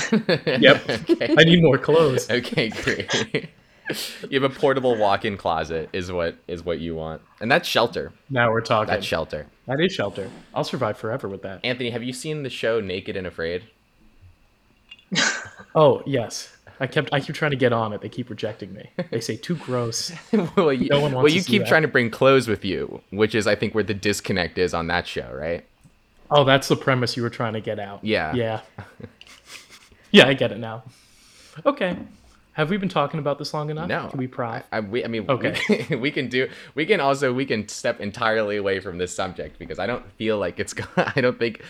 Yep. 0.45 0.89
okay. 0.89 1.35
I 1.37 1.43
need 1.43 1.61
more 1.61 1.77
clothes. 1.77 2.29
Okay, 2.29 2.69
great. 2.69 3.49
you 4.29 4.41
have 4.41 4.51
a 4.51 4.53
portable 4.53 4.97
walk-in 4.97 5.37
closet, 5.37 5.89
is 5.93 6.11
what 6.11 6.35
is 6.47 6.63
what 6.63 6.79
you 6.79 6.95
want, 6.95 7.21
and 7.41 7.51
that's 7.51 7.67
shelter. 7.67 8.13
Now 8.29 8.51
we're 8.51 8.61
talking. 8.61 8.93
That's 8.93 9.05
shelter. 9.05 9.47
that 9.65 9.79
is 9.79 9.93
shelter. 9.93 10.29
I'll 10.53 10.63
survive 10.63 10.97
forever 10.97 11.27
with 11.27 11.43
that. 11.43 11.61
Anthony, 11.63 11.89
have 11.91 12.03
you 12.03 12.13
seen 12.13 12.43
the 12.43 12.49
show 12.49 12.79
Naked 12.79 13.15
and 13.15 13.27
Afraid? 13.27 13.63
Oh 15.75 16.01
yes, 16.07 16.57
I 16.79 16.87
kept. 16.87 17.13
I 17.13 17.19
keep 17.19 17.35
trying 17.35 17.51
to 17.51 17.57
get 17.57 17.71
on 17.71 17.93
it. 17.93 18.01
They 18.01 18.09
keep 18.09 18.31
rejecting 18.31 18.73
me. 18.73 18.89
They 19.11 19.21
say 19.21 19.35
too 19.35 19.55
gross. 19.57 20.11
well, 20.55 20.73
you, 20.73 20.89
No 20.89 21.01
one 21.01 21.11
wants 21.11 21.23
well, 21.23 21.27
you 21.27 21.41
to 21.41 21.47
keep 21.47 21.65
trying 21.65 21.83
to 21.83 21.87
bring 21.87 22.09
clothes 22.09 22.47
with 22.47 22.65
you, 22.65 23.01
which 23.11 23.35
is, 23.35 23.45
I 23.45 23.53
think, 23.53 23.75
where 23.75 23.83
the 23.83 23.93
disconnect 23.93 24.57
is 24.57 24.73
on 24.73 24.87
that 24.87 25.05
show, 25.05 25.31
right? 25.31 25.63
Oh, 26.31 26.43
that's 26.43 26.67
the 26.67 26.75
premise 26.75 27.15
you 27.15 27.21
were 27.21 27.29
trying 27.29 27.53
to 27.53 27.61
get 27.61 27.79
out. 27.79 28.03
Yeah. 28.03 28.33
Yeah. 28.33 28.61
yeah, 30.11 30.27
I 30.27 30.33
get 30.33 30.51
it 30.51 30.57
now. 30.57 30.83
Okay. 31.65 31.95
Have 32.57 32.71
we 32.71 32.77
been 32.77 32.89
talking 32.89 33.19
about 33.19 33.37
this 33.37 33.53
long 33.53 33.69
enough? 33.69 33.87
No. 33.87 34.07
Can 34.07 34.17
we 34.17 34.25
pry? 34.25 34.63
I, 34.71 34.79
we, 34.79 35.05
I 35.05 35.07
mean, 35.07 35.29
Okay. 35.29 35.55
we, 35.69 35.77
can, 35.83 36.01
we 36.01 36.11
can 36.11 36.27
do. 36.27 36.49
We 36.73 36.87
can 36.87 36.99
also 36.99 37.31
we 37.31 37.45
can 37.45 37.67
step 37.67 38.01
entirely 38.01 38.57
away 38.57 38.79
from 38.79 38.97
this 38.97 39.15
subject 39.15 39.59
because 39.59 39.77
I 39.77 39.85
don't 39.85 40.03
feel 40.13 40.39
like 40.39 40.59
it's 40.59 40.73
gone. 40.81 40.89
I 41.15 41.21
don't 41.21 41.37
think. 41.37 41.61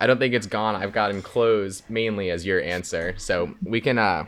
I 0.00 0.06
don't 0.06 0.18
think 0.18 0.32
it's 0.32 0.46
gone. 0.46 0.74
I've 0.74 0.94
gotten 0.94 1.20
clothes 1.20 1.82
mainly 1.90 2.30
as 2.30 2.46
your 2.46 2.62
answer, 2.62 3.14
so 3.18 3.54
we 3.62 3.82
can 3.82 3.98
uh, 3.98 4.24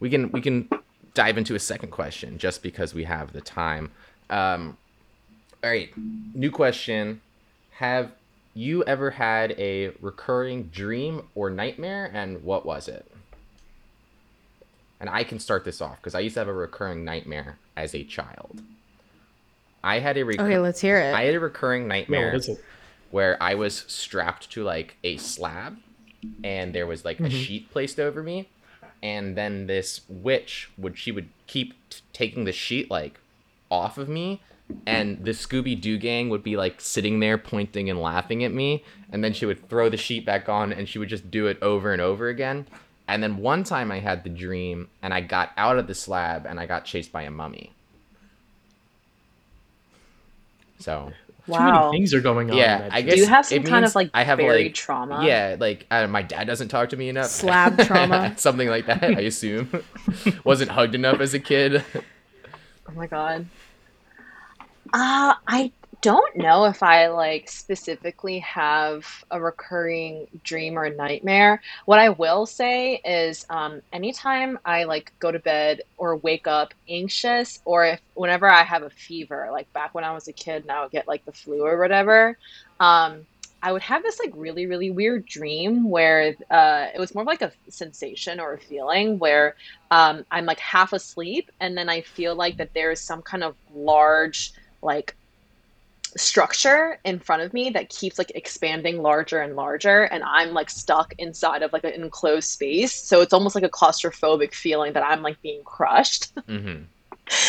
we 0.00 0.10
can 0.10 0.30
we 0.32 0.42
can 0.42 0.68
dive 1.14 1.38
into 1.38 1.54
a 1.54 1.58
second 1.58 1.92
question 1.92 2.36
just 2.36 2.62
because 2.62 2.92
we 2.92 3.04
have 3.04 3.32
the 3.32 3.40
time. 3.40 3.92
Um, 4.28 4.76
all 5.64 5.70
right, 5.70 5.90
new 6.34 6.50
question: 6.50 7.22
Have 7.78 8.10
you 8.52 8.84
ever 8.84 9.12
had 9.12 9.52
a 9.52 9.92
recurring 10.02 10.64
dream 10.64 11.22
or 11.34 11.48
nightmare, 11.48 12.10
and 12.12 12.44
what 12.44 12.66
was 12.66 12.86
it? 12.86 13.10
And 15.00 15.10
I 15.10 15.24
can 15.24 15.38
start 15.38 15.64
this 15.64 15.80
off 15.80 15.96
because 15.96 16.14
I 16.14 16.20
used 16.20 16.34
to 16.34 16.40
have 16.40 16.48
a 16.48 16.54
recurring 16.54 17.04
nightmare 17.04 17.58
as 17.76 17.94
a 17.94 18.02
child. 18.02 18.62
I 19.84 20.00
had 20.00 20.16
a 20.16 20.24
recur- 20.24 20.44
Okay, 20.44 20.58
let's 20.58 20.80
hear 20.80 20.98
it. 20.98 21.14
I 21.14 21.24
had 21.24 21.34
a 21.34 21.40
recurring 21.40 21.86
nightmare 21.86 22.32
what 22.32 22.36
is 22.36 22.48
it? 22.48 22.64
where 23.10 23.40
I 23.42 23.54
was 23.54 23.84
strapped 23.88 24.50
to 24.52 24.64
like 24.64 24.96
a 25.04 25.16
slab 25.16 25.78
and 26.42 26.74
there 26.74 26.86
was 26.86 27.04
like 27.04 27.20
a 27.20 27.24
mm-hmm. 27.24 27.36
sheet 27.36 27.70
placed 27.70 28.00
over 28.00 28.22
me 28.22 28.48
and 29.02 29.36
then 29.36 29.66
this 29.66 30.00
witch 30.08 30.70
would 30.76 30.98
she 30.98 31.12
would 31.12 31.28
keep 31.46 31.74
t- 31.88 32.00
taking 32.12 32.44
the 32.44 32.52
sheet 32.52 32.90
like 32.90 33.20
off 33.70 33.98
of 33.98 34.08
me 34.08 34.42
and 34.84 35.24
the 35.24 35.30
Scooby 35.30 35.80
Doo 35.80 35.96
gang 35.96 36.28
would 36.28 36.42
be 36.42 36.56
like 36.56 36.80
sitting 36.80 37.20
there 37.20 37.38
pointing 37.38 37.88
and 37.88 38.00
laughing 38.00 38.42
at 38.42 38.52
me 38.52 38.82
and 39.12 39.22
then 39.22 39.32
she 39.32 39.46
would 39.46 39.68
throw 39.68 39.88
the 39.88 39.96
sheet 39.96 40.26
back 40.26 40.48
on 40.48 40.72
and 40.72 40.88
she 40.88 40.98
would 40.98 41.08
just 41.08 41.30
do 41.30 41.46
it 41.46 41.58
over 41.62 41.92
and 41.92 42.02
over 42.02 42.28
again 42.28 42.66
and 43.08 43.22
then 43.22 43.36
one 43.38 43.64
time 43.64 43.90
I 43.92 44.00
had 44.00 44.24
the 44.24 44.30
dream 44.30 44.88
and 45.02 45.12
I 45.14 45.20
got 45.20 45.50
out 45.56 45.78
of 45.78 45.86
the 45.86 45.94
slab 45.94 46.46
and 46.46 46.58
I 46.60 46.66
got 46.66 46.84
chased 46.84 47.12
by 47.12 47.22
a 47.22 47.30
mummy 47.30 47.72
so 50.78 51.12
Too 51.46 51.52
wow 51.52 51.86
many 51.90 51.98
things 51.98 52.12
are 52.14 52.20
going 52.20 52.50
on. 52.50 52.56
yeah, 52.56 52.88
I 52.92 53.02
guess 53.02 53.14
do 53.14 53.20
you 53.20 53.26
have 53.26 53.46
some 53.46 53.62
kind 53.62 53.84
of 53.84 53.94
like 53.94 54.10
I 54.12 54.24
have 54.24 54.38
buried 54.38 54.64
like 54.66 54.74
trauma 54.74 55.24
yeah, 55.24 55.56
like 55.58 55.86
uh, 55.90 56.06
my 56.06 56.22
dad 56.22 56.46
doesn't 56.46 56.68
talk 56.68 56.88
to 56.90 56.96
me 56.96 57.08
enough. 57.08 57.26
Slab 57.26 57.78
trauma. 57.86 58.34
something 58.36 58.68
like 58.68 58.86
that. 58.86 59.02
I 59.04 59.20
assume 59.20 59.70
wasn't 60.44 60.70
hugged 60.72 60.94
enough 60.94 61.20
as 61.20 61.34
a 61.34 61.38
kid. 61.40 61.84
oh 62.88 62.92
my 62.94 63.06
god 63.06 63.46
uh 64.92 65.34
i 65.48 65.72
don't 66.06 66.36
know 66.36 66.66
if 66.66 66.84
I 66.84 67.08
like 67.08 67.50
specifically 67.50 68.38
have 68.38 69.04
a 69.32 69.40
recurring 69.40 70.28
dream 70.44 70.78
or 70.78 70.88
nightmare. 70.88 71.60
What 71.84 71.98
I 71.98 72.10
will 72.10 72.46
say 72.46 73.00
is, 73.04 73.44
um, 73.50 73.82
anytime 73.92 74.56
I 74.64 74.84
like 74.84 75.12
go 75.18 75.32
to 75.32 75.40
bed 75.40 75.80
or 75.98 76.14
wake 76.18 76.46
up 76.46 76.74
anxious, 76.88 77.60
or 77.64 77.86
if 77.86 78.00
whenever 78.14 78.48
I 78.48 78.62
have 78.62 78.84
a 78.84 78.90
fever, 78.90 79.48
like 79.50 79.72
back 79.72 79.96
when 79.96 80.04
I 80.04 80.12
was 80.12 80.28
a 80.28 80.32
kid 80.32 80.62
and 80.62 80.70
I 80.70 80.80
would 80.84 80.92
get 80.92 81.08
like 81.08 81.24
the 81.24 81.32
flu 81.32 81.62
or 81.62 81.76
whatever, 81.76 82.38
um, 82.78 83.26
I 83.60 83.72
would 83.72 83.82
have 83.82 84.04
this 84.04 84.20
like 84.20 84.32
really, 84.36 84.66
really 84.66 84.92
weird 84.92 85.26
dream 85.26 85.90
where 85.90 86.36
uh, 86.52 86.86
it 86.94 87.00
was 87.00 87.16
more 87.16 87.24
like 87.24 87.42
a 87.42 87.50
sensation 87.68 88.38
or 88.38 88.52
a 88.52 88.60
feeling 88.60 89.18
where 89.18 89.56
um, 89.90 90.24
I'm 90.30 90.46
like 90.46 90.60
half 90.60 90.92
asleep 90.92 91.50
and 91.58 91.76
then 91.76 91.88
I 91.88 92.02
feel 92.02 92.36
like 92.36 92.58
that 92.58 92.74
there 92.74 92.92
is 92.92 93.00
some 93.00 93.22
kind 93.22 93.42
of 93.42 93.56
large 93.74 94.52
like 94.82 95.16
structure 96.16 96.98
in 97.04 97.18
front 97.18 97.42
of 97.42 97.52
me 97.52 97.70
that 97.70 97.88
keeps 97.88 98.18
like 98.18 98.32
expanding 98.34 99.02
larger 99.02 99.40
and 99.40 99.54
larger 99.56 100.04
and 100.04 100.22
i'm 100.24 100.52
like 100.52 100.70
stuck 100.70 101.14
inside 101.18 101.62
of 101.62 101.72
like 101.72 101.84
an 101.84 101.92
enclosed 101.92 102.48
space 102.48 102.94
so 102.94 103.20
it's 103.20 103.32
almost 103.32 103.54
like 103.54 103.64
a 103.64 103.68
claustrophobic 103.68 104.54
feeling 104.54 104.92
that 104.92 105.04
i'm 105.04 105.22
like 105.22 105.40
being 105.42 105.62
crushed 105.64 106.32
hmm 106.48 106.76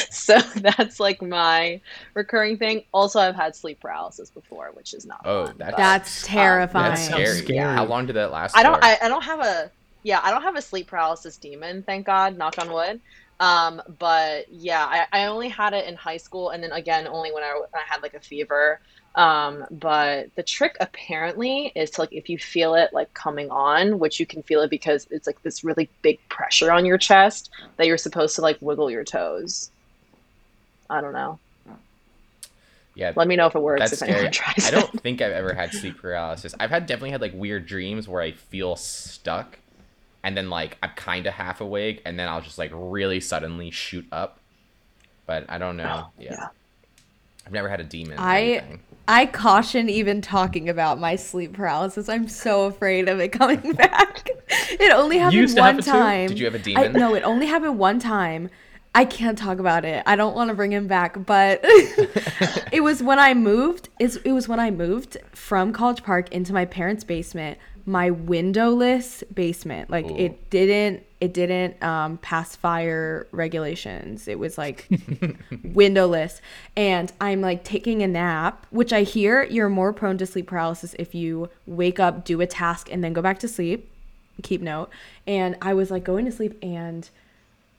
so 0.10 0.40
that's 0.56 1.00
like 1.00 1.22
my 1.22 1.80
recurring 2.16 2.58
thing 2.58 2.84
also 2.94 3.20
i've 3.20 3.36
had 3.36 3.56
sleep 3.56 3.80
paralysis 3.80 4.30
before 4.32 4.72
which 4.74 4.94
is 4.94 5.06
not 5.06 5.22
Oh, 5.24 5.46
fun, 5.48 5.56
that's- 5.58 5.72
but, 5.72 5.78
That's 5.78 6.24
um, 6.24 6.28
terrifying. 6.30 6.90
That's 6.90 7.02
Sounds 7.08 7.14
scary. 7.30 7.38
scary. 7.46 7.76
How 7.76 7.86
long 7.86 8.06
did 8.08 8.16
that 8.16 8.32
last? 8.32 8.58
I 8.58 8.64
don't. 8.64 8.84
I, 8.84 8.98
I 9.02 9.08
don't 9.08 9.24
have 9.24 9.40
a. 9.40 9.72
Yeah, 10.04 10.20
I 10.24 10.32
don't 10.32 10.42
have 10.44 10.56
a 10.56 10.62
sleep 10.62 10.88
paralysis 10.88 11.38
demon. 11.38 11.84
Thank 11.84 12.06
God. 12.06 12.38
Knock 12.38 12.58
on 12.60 12.72
wood. 12.72 13.02
Um, 13.40 13.82
but 14.00 14.46
yeah, 14.52 14.86
I, 14.86 15.24
I 15.24 15.26
only 15.28 15.50
had 15.50 15.74
it 15.74 15.86
in 15.88 15.96
high 15.96 16.18
school, 16.18 16.50
and 16.50 16.64
then 16.64 16.72
again 16.72 17.08
only 17.08 17.32
when 17.32 17.44
I, 17.44 17.54
when 17.54 17.70
I 17.76 17.84
had 17.86 18.02
like 18.02 18.14
a 18.16 18.20
fever. 18.20 18.80
Um, 19.16 19.66
but 19.72 20.30
the 20.36 20.44
trick 20.44 20.78
apparently 20.80 21.72
is 21.76 21.90
to 21.92 22.02
like 22.02 22.14
if 22.14 22.30
you 22.30 22.38
feel 22.38 22.76
it 22.76 22.94
like 22.94 23.14
coming 23.16 23.50
on, 23.50 24.00
which 24.00 24.20
you 24.20 24.26
can 24.28 24.44
feel 24.44 24.62
it 24.62 24.70
because 24.70 25.08
it's 25.10 25.26
like 25.28 25.42
this 25.44 25.64
really 25.64 25.90
big 26.04 26.20
pressure 26.30 26.72
on 26.72 26.86
your 26.86 26.98
chest 27.00 27.50
that 27.78 27.88
you're 27.88 27.98
supposed 27.98 28.36
to 28.36 28.42
like 28.42 28.58
wiggle 28.62 28.92
your 28.92 29.04
toes. 29.04 29.72
I 30.90 31.02
don't 31.02 31.14
know. 31.14 31.40
yeah, 32.96 33.12
Let 33.16 33.28
me 33.28 33.36
know 33.36 33.48
if 33.48 33.56
it 33.56 33.62
works 33.62 33.90
that's 33.90 33.94
if 33.94 34.00
scary. 34.00 34.14
anyone 34.14 34.32
tries 34.32 34.68
I 34.68 34.72
don't 34.72 35.02
think 35.02 35.22
I've 35.22 35.32
ever 35.32 35.54
had 35.54 35.74
sleep 35.74 35.98
paralysis. 36.00 36.54
I've 36.60 36.70
had 36.70 36.86
definitely 36.86 37.12
had 37.12 37.22
like 37.22 37.34
weird 37.34 37.66
dreams 37.66 38.08
where 38.08 38.22
I 38.22 38.32
feel 38.32 38.76
stuck, 38.76 39.60
and 40.24 40.36
then 40.36 40.50
like 40.50 40.78
I'm 40.84 40.92
kind 40.92 41.26
of 41.28 41.34
half 41.34 41.62
awake, 41.62 42.02
and 42.06 42.20
then 42.20 42.28
I'll 42.28 42.42
just 42.42 42.58
like 42.58 42.72
really 42.74 43.20
suddenly 43.20 43.72
shoot 43.72 44.06
up. 44.12 44.40
But 45.26 45.46
I 45.50 45.58
don't 45.58 45.78
know. 45.78 46.06
Oh, 46.08 46.12
yeah. 46.20 46.32
yeah. 46.32 46.48
I've 47.46 47.54
never 47.54 47.70
had 47.70 47.80
a 47.80 47.86
demon. 47.86 48.18
I. 48.18 48.80
I 49.10 49.26
caution 49.26 49.90
even 49.90 50.22
talking 50.22 50.68
about 50.68 51.00
my 51.00 51.16
sleep 51.16 51.54
paralysis. 51.54 52.10
I'm 52.10 52.28
so 52.28 52.66
afraid 52.66 53.08
of 53.08 53.22
it 53.22 53.30
coming 53.30 53.72
back. 53.74 54.30
It 54.50 54.92
only 54.92 55.18
happened 55.18 55.56
one 55.56 55.80
it 55.80 55.86
time. 55.86 56.28
Did 56.28 56.40
you 56.40 56.46
have 56.46 56.56
a 56.56 56.60
I, 56.60 56.62
demon? 56.62 56.92
no, 56.92 57.16
it 57.16 57.24
only 57.24 57.46
happened 57.46 57.80
one 57.80 58.00
time. 58.00 58.50
I 58.94 59.06
can't 59.06 59.38
talk 59.38 59.60
about 59.60 59.86
it. 59.86 60.04
I 60.06 60.16
don't 60.16 60.36
want 60.36 60.50
to 60.50 60.56
bring 60.56 60.72
him 60.72 60.88
back, 60.88 61.24
but 61.26 61.60
it 61.64 62.84
was 62.84 63.04
when 63.04 63.20
I 63.20 63.34
moved. 63.34 63.90
It's, 64.00 64.16
it 64.18 64.32
was 64.32 64.48
when 64.48 64.60
I 64.60 64.72
moved 64.72 65.18
from 65.34 65.72
College 65.72 66.04
Park 66.04 66.32
into 66.34 66.52
my 66.52 66.66
parents' 66.66 67.04
basement, 67.04 67.60
my 67.88 68.12
windowless 68.12 69.24
basement. 69.34 69.90
Like 69.90 70.06
Ooh. 70.06 70.16
it 70.16 70.50
didn't 70.52 71.04
it 71.20 71.34
didn't 71.34 71.82
um, 71.82 72.18
pass 72.18 72.56
fire 72.56 73.26
regulations. 73.32 74.28
It 74.28 74.38
was 74.38 74.58
like 74.60 74.88
windowless 75.64 76.42
and 76.76 77.12
i'm 77.22 77.42
like 77.42 77.64
taking 77.64 78.02
a 78.02 78.08
nap 78.08 78.66
which 78.70 78.92
i 78.92 79.04
hear 79.04 79.44
you're 79.44 79.70
more 79.70 79.94
prone 79.94 80.18
to 80.18 80.26
sleep 80.26 80.48
paralysis 80.48 80.96
if 80.98 81.14
you 81.14 81.50
wake 81.66 82.00
up 82.00 82.26
do 82.26 82.42
a 82.42 82.48
task 82.48 82.90
and 82.92 83.04
then 83.04 83.14
go 83.14 83.22
back 83.22 83.40
to 83.40 83.48
sleep 83.48 83.90
keep 84.44 84.62
note 84.62 84.90
and 85.26 85.56
i 85.62 85.74
was 85.74 85.92
like 85.92 86.04
going 86.04 86.26
to 86.26 86.32
sleep 86.32 86.58
and 86.64 87.10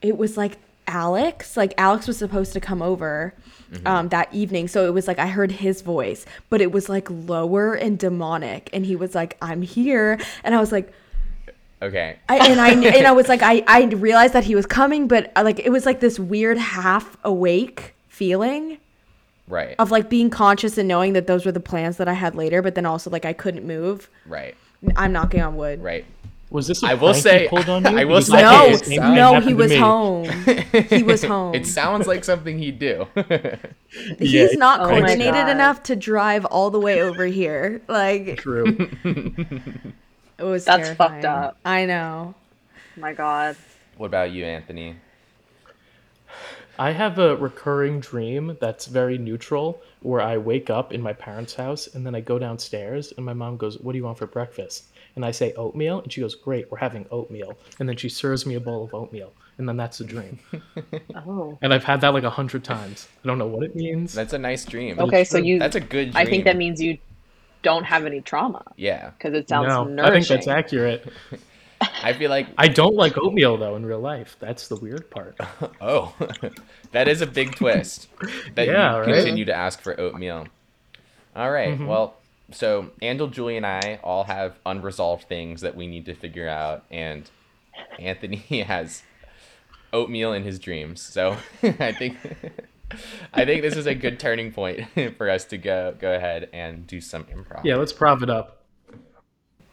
it 0.03 0.17
was 0.17 0.37
like 0.37 0.59
alex 0.89 1.57
like 1.57 1.73
alex 1.79 2.07
was 2.07 2.17
supposed 2.19 2.53
to 2.53 2.61
come 2.61 2.83
over 2.83 3.35
um, 3.85 4.09
that 4.09 4.33
evening 4.33 4.67
so 4.67 4.87
it 4.87 4.95
was 4.95 5.07
like 5.07 5.19
i 5.19 5.27
heard 5.27 5.53
his 5.53 5.83
voice 5.83 6.25
but 6.49 6.61
it 6.63 6.73
was 6.73 6.89
like 6.89 7.07
lower 7.11 7.75
and 7.75 7.99
demonic 7.99 8.71
and 8.73 8.87
he 8.87 8.97
was 8.97 9.15
like 9.15 9.37
i'm 9.43 9.61
here 9.63 10.19
and 10.43 10.55
i 10.55 10.59
was 10.61 10.73
like 10.73 10.93
Okay. 11.81 12.17
I, 12.29 12.51
and 12.51 12.61
I 12.61 12.71
and 12.71 13.07
I 13.07 13.13
was 13.13 13.29
like 13.29 13.41
I 13.41 13.63
I 13.69 13.85
realized 13.95 14.33
that 14.35 14.43
he 14.43 14.57
was 14.57 14.67
coming, 14.67 15.07
but 15.07 15.31
uh, 15.37 15.45
like 15.45 15.61
it 15.61 15.71
was 15.71 15.87
like 15.87 16.01
this 16.01 16.19
weird 16.19 16.59
half 16.59 17.17
awake 17.23 17.95
feeling 18.09 18.79
Right. 19.47 19.77
of 19.79 19.93
like 19.93 20.11
being 20.11 20.29
conscious 20.29 20.77
and 20.77 20.89
knowing 20.89 21.13
that 21.13 21.29
those 21.29 21.47
were 21.47 21.53
the 21.53 21.61
plans 21.61 21.97
that 21.99 22.09
I 22.09 22.15
had 22.15 22.35
later, 22.35 22.63
but 22.63 22.75
then 22.75 22.85
also 22.85 23.11
like 23.11 23.25
I 23.25 23.33
couldn't 23.33 23.65
move. 23.65 24.11
Right. 24.27 24.57
I'm 24.97 25.13
knocking 25.13 25.41
on 25.41 25.57
wood. 25.57 25.81
Right. 25.81 26.05
Was 26.51 26.67
this 26.67 26.83
a 26.83 26.87
I 26.87 26.95
will 26.95 27.11
prank 27.11 27.23
say- 27.23 27.43
he 27.43 27.49
pulled 27.49 27.69
on 27.69 27.83
you? 27.93 27.99
I 27.99 28.05
will 28.05 28.23
say- 28.23 28.41
No, 28.43 28.49
can't 28.69 28.85
say 28.85 28.95
it 28.97 29.01
no, 29.01 29.41
he 29.41 29.53
was 29.55 29.75
home. 29.77 30.25
He 30.89 31.03
was 31.03 31.23
home. 31.35 31.55
It 31.55 31.67
sounds 31.67 32.07
like 32.07 32.25
something 32.25 32.59
he'd 32.59 32.79
do. 32.79 33.07
He's 34.19 34.33
Yeah, 34.33 34.47
not 34.55 34.81
Oh 34.81 34.89
coordinated 34.89 35.49
enough 35.49 35.83
to 35.85 35.97
drive 35.97 36.45
all 36.47 36.71
the 36.71 36.81
way 36.81 37.03
over 37.03 37.27
here. 37.27 37.83
Like 37.89 38.39
True. 38.39 38.77
it 39.05 40.43
was. 40.43 40.65
That's 40.65 40.91
fucked 40.91 41.25
up. 41.27 41.59
I 41.65 41.85
know. 41.85 42.35
Oh 42.97 43.01
my 43.01 43.13
God. 43.13 43.57
what 43.97 44.07
about 44.07 44.31
you, 44.33 44.45
Anthony? 44.45 44.97
I 46.79 46.93
have 46.93 47.19
a 47.19 47.35
recurring 47.37 47.99
dream 48.01 48.57
that's 48.61 48.87
very 48.87 49.19
neutral 49.19 49.83
where 50.01 50.21
I 50.21 50.39
wake 50.39 50.71
up 50.71 50.93
in 50.93 51.03
my 51.03 51.13
parents' 51.13 51.55
house 51.57 51.89
and 51.93 52.07
then 52.07 52.15
I 52.15 52.21
go 52.21 52.39
downstairs 52.39 53.13
and 53.17 53.27
my 53.27 53.33
mom 53.33 53.57
goes, 53.57 53.79
What 53.79 53.93
do 53.93 53.99
you 53.99 54.05
want 54.05 54.17
for 54.19 54.27
breakfast? 54.29 54.85
And 55.19 55.25
I 55.25 55.33
say 55.33 55.53
oatmeal 55.55 55.99
and 56.01 56.13
she 56.13 56.21
goes, 56.21 56.37
Great, 56.37 56.71
we're 56.71 56.79
having 56.79 57.05
oatmeal. 57.11 57.59
And 57.81 57.89
then 57.89 57.97
she 57.97 58.09
serves 58.09 58.47
me 58.47 58.55
a 58.55 58.61
bowl 58.61 58.85
of 58.85 58.95
oatmeal. 58.95 59.33
And 59.59 59.69
then 59.69 59.77
that's 59.77 59.99
a 59.99 60.05
dream. 60.05 60.39
Oh. 61.17 61.59
And 61.61 61.75
I've 61.75 61.83
had 61.83 62.01
that 62.03 62.15
like 62.15 62.23
a 62.23 62.31
hundred 62.31 62.63
times. 62.63 63.09
I 63.25 63.27
don't 63.27 63.37
know 63.39 63.49
what 63.49 63.65
it 63.65 63.75
means. 63.75 64.15
That's 64.15 64.33
a 64.33 64.39
nice 64.39 64.65
dream. 64.65 65.01
Okay, 65.01 65.25
so 65.25 65.37
you. 65.39 65.59
That's 65.59 65.75
a 65.75 65.81
good 65.81 66.13
dream. 66.13 66.17
I 66.17 66.25
think 66.25 66.45
that 66.45 66.57
means 66.57 66.81
you 66.81 66.99
don't 67.63 67.83
have 67.83 68.07
any 68.07 68.21
trauma 68.21 68.63
Yeah. 68.77 69.11
because 69.11 69.35
it 69.35 69.49
sounds 69.49 69.67
no, 69.67 69.83
nourishing. 69.83 70.07
I 70.07 70.13
think 70.21 70.29
that's 70.29 70.47
accurate. 70.47 71.13
I 71.81 72.13
feel 72.13 72.31
like 72.31 72.47
I 72.57 72.69
don't 72.69 72.95
like 72.95 73.19
oatmeal 73.19 73.57
though 73.57 73.75
in 73.75 73.85
real 73.85 73.99
life. 73.99 74.37
That's 74.39 74.69
the 74.69 74.77
weird 74.77 75.11
part. 75.11 75.37
oh, 75.81 76.15
that 76.93 77.09
is 77.09 77.21
a 77.23 77.27
big 77.27 77.57
twist. 77.57 78.07
That 78.55 78.69
Yeah, 78.69 78.93
you 78.95 78.99
right? 79.01 79.15
continue 79.17 79.45
to 79.47 79.55
ask 79.55 79.81
for 79.81 80.01
oatmeal. 80.01 80.47
All 81.35 81.51
right, 81.51 81.77
Mhm. 81.77 81.89
Well, 81.89 82.15
so 82.51 82.91
Andel, 83.03 83.31
Julie, 83.31 83.57
and 83.57 83.67
I 83.67 84.01
all 84.03 84.25
have 84.25 84.59
unresolved 84.65 85.25
things 85.29 85.61
that 85.61 85.77
we 85.77 85.87
need 85.87 86.07
to 86.07 86.15
figure 86.15 86.49
out, 86.49 86.85
and 86.91 87.31
Anthony 87.99 88.37
has 88.67 89.03
oatmeal 89.93 90.33
in 90.33 90.45
his 90.45 90.59
dreams. 90.59 91.01
So 91.01 91.37
I 91.63 91.93
think 91.93 92.17
I 93.35 93.45
think 93.45 93.63
this 93.63 93.77
is 93.77 93.87
a 93.87 93.95
good 93.95 94.19
turning 94.19 94.53
point 94.53 94.87
for 95.17 95.29
us 95.29 95.45
to 95.47 95.59
go 95.59 95.95
go 95.99 96.15
ahead 96.15 96.49
and 96.53 96.87
do 96.87 97.01
some 97.01 97.25
improv. 97.25 97.65
Yeah, 97.65 97.77
let's 97.77 97.93
prov 97.93 98.23
it 98.23 98.31
up. 98.31 98.55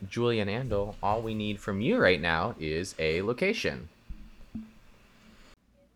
Julie 0.07 0.39
and 0.39 0.49
Andel, 0.49 0.95
all 1.01 1.21
we 1.21 1.33
need 1.33 1.59
from 1.59 1.81
you 1.81 1.97
right 1.97 2.21
now 2.21 2.55
is 2.59 2.93
a 2.99 3.21
location. 3.21 3.89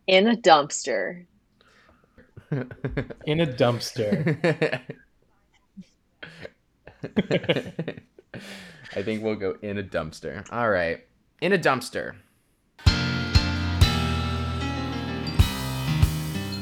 In 0.08 0.28
a 0.28 0.36
dumpster. 0.36 1.26
In 3.26 3.42
a 3.42 3.46
dumpster. 3.46 4.82
I 8.96 9.04
think 9.04 9.24
we'll 9.24 9.36
go 9.36 9.56
in 9.62 9.78
a 9.78 9.84
dumpster. 9.84 10.46
All 10.52 10.70
right. 10.70 11.06
In 11.42 11.54
a 11.54 11.58
dumpster. 11.58 12.16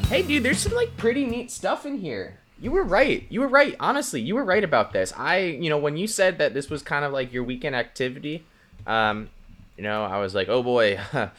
Hey, 0.10 0.22
dude, 0.22 0.44
there's 0.44 0.60
some 0.60 0.74
like 0.74 0.96
pretty 0.98 1.25
neat 1.25 1.51
stuff 1.51 1.86
in 1.86 1.98
here. 1.98 2.39
You 2.60 2.72
were 2.72 2.84
right. 2.84 3.25
You 3.29 3.41
were 3.41 3.48
right. 3.48 3.75
Honestly, 3.79 4.22
you 4.22 4.36
were 4.36 4.44
right 4.44 4.63
about 4.63 4.94
this. 4.94 5.13
I, 5.17 5.39
you 5.39 5.70
know, 5.70 5.77
when 5.77 5.98
you 5.98 6.08
said 6.08 6.38
that 6.38 6.53
this 6.53 6.70
was 6.70 6.82
kind 6.82 7.06
of 7.06 7.12
like 7.12 7.34
your 7.34 7.44
weekend 7.44 7.75
activity, 7.75 8.46
um, 8.86 9.29
you 9.75 9.84
know, 9.84 10.06
I 10.06 10.20
was 10.20 10.34
like, 10.34 10.50
oh 10.50 10.63
boy, 10.63 11.00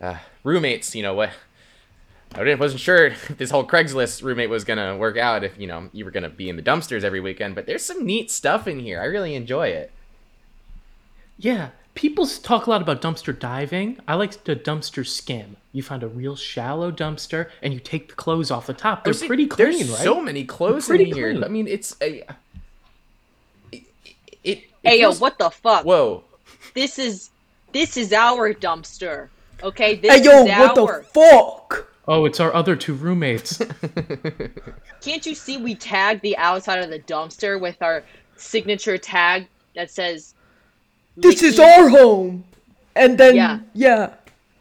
uh, 0.00 0.18
roommates. 0.44 0.94
You 0.94 1.02
know 1.02 1.14
what? 1.14 1.30
I 2.34 2.38
didn't- 2.44 2.60
wasn't 2.60 2.80
sure 2.80 3.06
if 3.08 3.28
this 3.38 3.50
whole 3.50 3.66
Craigslist 3.66 4.22
roommate 4.22 4.50
was 4.50 4.64
gonna 4.64 4.96
work 4.96 5.16
out 5.16 5.44
if 5.44 5.58
you 5.58 5.66
know 5.66 5.88
you 5.92 6.04
were 6.04 6.10
gonna 6.10 6.28
be 6.28 6.48
in 6.48 6.56
the 6.56 6.62
dumpsters 6.62 7.02
every 7.04 7.20
weekend. 7.20 7.54
But 7.54 7.66
there's 7.66 7.84
some 7.84 8.04
neat 8.04 8.30
stuff 8.30 8.66
in 8.68 8.80
here. 8.80 9.00
I 9.00 9.04
really 9.06 9.34
enjoy 9.34 9.68
it. 9.68 9.90
Yeah, 11.38 11.70
people 11.94 12.26
talk 12.26 12.66
a 12.66 12.70
lot 12.70 12.82
about 12.82 13.00
dumpster 13.00 13.36
diving. 13.38 13.98
I 14.08 14.14
like 14.14 14.44
the 14.44 14.56
dumpster 14.56 15.06
skim. 15.06 15.56
You 15.72 15.82
find 15.82 16.02
a 16.02 16.08
real 16.08 16.34
shallow 16.36 16.90
dumpster 16.90 17.48
and 17.62 17.72
you 17.72 17.78
take 17.80 18.08
the 18.08 18.14
clothes 18.14 18.50
off 18.50 18.66
the 18.66 18.74
top. 18.74 18.98
Oh, 18.98 19.02
They're 19.04 19.12
There's- 19.14 19.26
pretty 19.26 19.46
clean, 19.46 19.70
There's 19.78 19.88
right? 19.90 19.98
so 20.00 20.20
many 20.20 20.44
clothes 20.44 20.88
in 20.90 20.96
pretty 20.96 21.12
here. 21.12 21.30
clean. 21.32 21.44
I 21.44 21.48
mean, 21.48 21.68
it's 21.68 21.96
a. 22.00 22.24
It. 23.72 23.82
it, 23.82 23.82
it 24.44 24.64
Hey 24.82 25.00
yo, 25.00 25.12
what 25.14 25.38
the 25.38 25.50
fuck? 25.50 25.84
Whoa. 25.84 26.24
This 26.74 26.98
is 26.98 27.30
this 27.72 27.96
is 27.96 28.12
our 28.12 28.52
dumpster. 28.54 29.28
Okay, 29.62 29.96
this 29.96 30.12
Hey 30.14 30.24
yo, 30.24 30.44
is 30.44 30.48
what 30.58 30.78
our. 30.78 30.98
the 31.00 31.04
fuck? 31.04 31.88
Oh, 32.08 32.24
it's 32.24 32.40
our 32.40 32.52
other 32.54 32.74
two 32.74 32.94
roommates. 32.94 33.58
Can't 35.02 35.26
you 35.26 35.34
see 35.34 35.58
we 35.58 35.74
tagged 35.74 36.22
the 36.22 36.36
outside 36.38 36.82
of 36.82 36.88
the 36.88 37.00
dumpster 37.00 37.60
with 37.60 37.76
our 37.82 38.02
signature 38.34 38.96
tag 38.96 39.46
that 39.74 39.90
says 39.90 40.34
This 41.16 41.42
is 41.42 41.60
our 41.60 41.90
home. 41.90 42.44
And 42.96 43.18
then 43.18 43.36
Yeah. 43.36 43.60
yeah. 43.74 44.14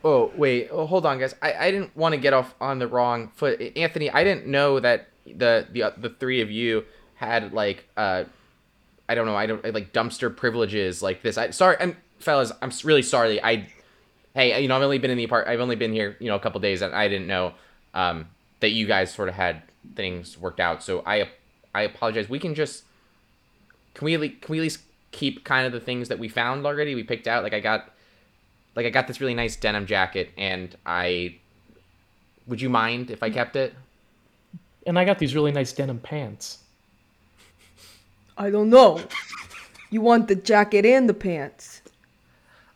Oh 0.04 0.32
wait, 0.36 0.70
oh, 0.72 0.86
hold 0.86 1.06
on, 1.06 1.20
guys. 1.20 1.36
I, 1.42 1.54
I 1.54 1.72
didn't 1.72 1.96
want 1.96 2.14
to 2.14 2.18
get 2.18 2.34
off 2.34 2.54
on 2.62 2.80
the 2.80 2.88
wrong 2.88 3.30
foot, 3.30 3.60
Anthony. 3.76 4.10
I 4.12 4.24
didn't 4.24 4.46
know 4.46 4.80
that 4.80 5.08
the 5.26 5.68
the 5.72 5.84
uh, 5.84 5.92
the 5.98 6.10
three 6.10 6.42
of 6.42 6.52
you 6.52 6.86
had 7.16 7.54
like 7.54 7.86
uh, 7.98 8.26
I 9.10 9.16
don't 9.16 9.26
know, 9.26 9.36
I 9.36 9.46
don't 9.48 9.64
like 9.74 9.94
dumpster 9.94 10.36
privileges 10.36 11.02
like 11.02 11.22
this. 11.24 11.38
I 11.38 11.50
sorry, 11.50 11.78
I'm 11.80 11.98
fellas. 12.20 12.52
I'm 12.62 12.72
really 12.84 13.02
sorry. 13.02 13.42
I 13.44 13.68
hey, 14.38 14.62
you 14.62 14.68
know, 14.68 14.76
I've 14.76 14.84
only 14.84 15.00
been 15.00 15.12
in 15.12 15.18
the 15.18 15.24
apart. 15.24 15.48
I've 15.48 15.60
only 15.60 15.76
been 15.76 15.94
here, 15.94 16.16
you 16.20 16.28
know, 16.28 16.36
a 16.36 16.40
couple 16.40 16.60
days, 16.62 16.82
and 16.82 16.94
I 16.94 17.08
didn't 17.08 17.28
know 17.28 17.54
um 17.94 18.28
that 18.60 18.70
you 18.70 18.88
guys 18.88 19.14
sort 19.14 19.30
of 19.30 19.36
had 19.36 19.62
things 19.96 20.38
worked 20.38 20.60
out. 20.60 20.84
So 20.84 21.04
I 21.06 21.30
I 21.74 21.82
apologize. 21.82 22.30
We 22.30 22.40
can 22.40 22.56
just 22.56 22.84
can 23.94 24.06
we 24.06 24.30
can 24.30 24.52
we 24.52 24.60
at 24.60 24.62
least 24.62 24.82
keep 25.12 25.44
kind 25.44 25.66
of 25.66 25.72
the 25.72 25.80
things 25.80 26.10
that 26.10 26.20
we 26.20 26.28
found 26.28 26.66
already? 26.66 26.96
We 26.96 27.04
picked 27.04 27.28
out 27.28 27.44
like 27.44 27.54
I 27.54 27.60
got 27.60 27.92
like 28.76 28.86
I 28.86 28.90
got 28.90 29.08
this 29.08 29.20
really 29.20 29.36
nice 29.36 29.56
denim 29.56 29.86
jacket 29.86 30.32
and 30.38 30.76
I 30.86 31.38
would 32.48 32.62
you 32.62 32.70
mind 32.70 33.12
if 33.12 33.24
I 33.24 33.30
kept 33.30 33.56
it? 33.56 33.74
and 34.88 34.98
I 34.98 35.04
got 35.04 35.20
these 35.20 35.36
really 35.36 35.52
nice 35.52 35.74
denim 35.74 36.00
pants. 36.00 36.60
I 38.38 38.50
don't 38.50 38.70
know. 38.70 39.02
You 39.90 40.02
want 40.02 40.28
the 40.28 40.36
jacket 40.36 40.86
and 40.86 41.08
the 41.10 41.14
pants. 41.14 41.77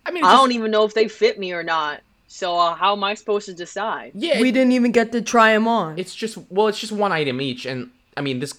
I 0.05 0.11
mean, 0.11 0.23
I 0.23 0.31
it's 0.33 0.39
don't 0.41 0.51
even 0.51 0.71
know 0.71 0.83
if 0.83 0.93
they 0.93 1.07
fit 1.07 1.37
me 1.39 1.51
or 1.53 1.63
not. 1.63 2.01
So 2.27 2.57
uh, 2.57 2.75
how 2.75 2.93
am 2.93 3.03
I 3.03 3.13
supposed 3.13 3.45
to 3.47 3.53
decide? 3.53 4.11
yeah, 4.15 4.39
We 4.39 4.49
it- 4.49 4.53
didn't 4.53 4.71
even 4.71 4.91
get 4.91 5.11
to 5.11 5.21
try 5.21 5.53
them 5.53 5.67
on. 5.67 5.99
it's 5.99 6.15
just 6.15 6.37
well, 6.49 6.67
it's 6.67 6.79
just 6.79 6.91
one 6.93 7.11
item 7.11 7.41
each, 7.41 7.65
and 7.65 7.91
I 8.17 8.21
mean 8.21 8.39
this 8.39 8.53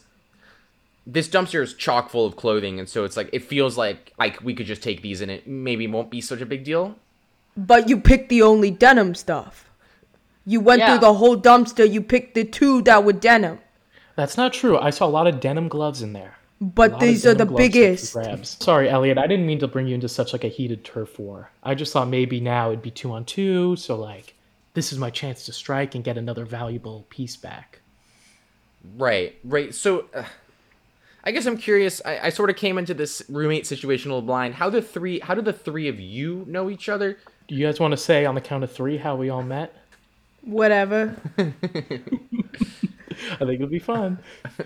this 1.07 1.29
dumpster 1.29 1.63
is 1.63 1.75
chock 1.75 2.11
full 2.11 2.27
of 2.27 2.37
clothing, 2.37 2.79
and 2.79 2.89
so 2.89 3.05
it's 3.05 3.17
like 3.17 3.31
it 3.33 3.41
feels 3.45 3.77
like 3.79 4.13
like 4.19 4.41
we 4.43 4.55
could 4.55 4.67
just 4.67 4.83
take 4.83 5.03
these 5.03 5.21
and 5.21 5.31
it 5.31 5.47
maybe 5.47 5.87
won't 5.87 6.11
be 6.11 6.21
such 6.21 6.41
a 6.41 6.47
big 6.47 6.65
deal. 6.65 6.97
But 7.57 7.89
you 7.89 7.99
picked 8.01 8.29
the 8.29 8.43
only 8.43 8.71
denim 8.71 9.15
stuff. 9.15 9.69
You 10.47 10.61
went 10.61 10.81
Yeah. 10.81 10.91
through 10.93 11.01
the 11.01 11.15
whole 11.15 11.37
dumpster. 11.41 11.91
You 11.91 12.03
picked 12.03 12.35
the 12.35 12.45
two 12.45 12.83
that 12.83 13.05
were 13.05 13.13
denim. 13.13 13.59
That's 14.17 14.37
not 14.37 14.53
true. 14.53 14.79
I 14.79 14.91
saw 14.91 15.07
a 15.07 15.09
lot 15.09 15.27
of 15.27 15.41
denim 15.41 15.69
gloves 15.69 16.03
in 16.03 16.13
there. 16.13 16.37
A 16.63 16.65
But 16.65 17.01
these 17.01 17.27
are 17.27 17.35
the 17.35 17.45
denim 17.45 17.55
gloves 17.55 17.77
up 17.77 17.83
for 17.83 17.89
biggest. 17.89 18.13
grabs. 18.13 18.57
Sorry, 18.61 18.89
Elliot. 18.89 19.19
I 19.19 19.27
didn't 19.27 19.47
mean 19.47 19.59
to 19.61 19.69
bring 19.69 19.87
you 19.89 19.95
into 19.95 20.09
such 20.09 20.33
like 20.33 20.45
a 20.45 20.49
heated 20.49 20.85
turf 20.85 21.19
war. 21.19 21.51
I 21.63 21.75
just 21.75 21.93
thought 21.93 22.09
maybe 22.09 22.41
now 22.41 22.69
it'd 22.69 22.83
be 22.83 22.91
two 22.91 23.13
on 23.13 23.25
two, 23.25 23.77
so 23.77 23.97
like 23.97 24.35
this 24.75 24.93
is 24.93 24.99
my 24.99 25.11
chance 25.11 25.45
to 25.47 25.53
strike 25.53 25.95
and 25.95 26.05
get 26.05 26.17
another 26.17 26.45
valuable 26.45 27.05
piece 27.11 27.37
back. 27.37 27.81
Right, 28.97 29.39
right. 29.45 29.75
So, 29.75 30.07
uh, 30.15 30.25
I 31.25 31.31
guess 31.31 31.47
I'm 31.47 31.57
curious. 31.57 32.01
I, 32.05 32.19
I 32.19 32.29
sort 32.31 32.51
of 32.51 32.57
came 32.57 32.79
into 32.79 32.95
this 32.95 33.23
roommate 33.29 33.67
situation 33.67 34.11
a 34.11 34.15
little 34.15 34.27
blind. 34.27 34.55
How 34.55 34.71
the 34.71 34.83
three? 34.83 35.21
How 35.21 35.35
do 35.35 35.43
the 35.43 35.53
three 35.53 35.89
of 35.89 36.01
you 36.01 36.45
know 36.49 36.69
each 36.71 36.89
other? 36.89 37.19
Do 37.49 37.55
you 37.55 37.67
guys 37.67 37.79
want 37.79 37.93
to 37.93 37.97
say 37.97 38.25
on 38.25 38.35
the 38.35 38.41
count 38.41 38.65
of 38.65 38.73
three 38.73 38.97
how 38.97 39.15
we 39.17 39.31
all 39.31 39.43
met? 39.43 39.75
Whatever. 40.43 41.17
I 41.39 41.53
think 43.39 43.55
it'll 43.55 43.67
be 43.69 43.79
fun. 43.79 44.19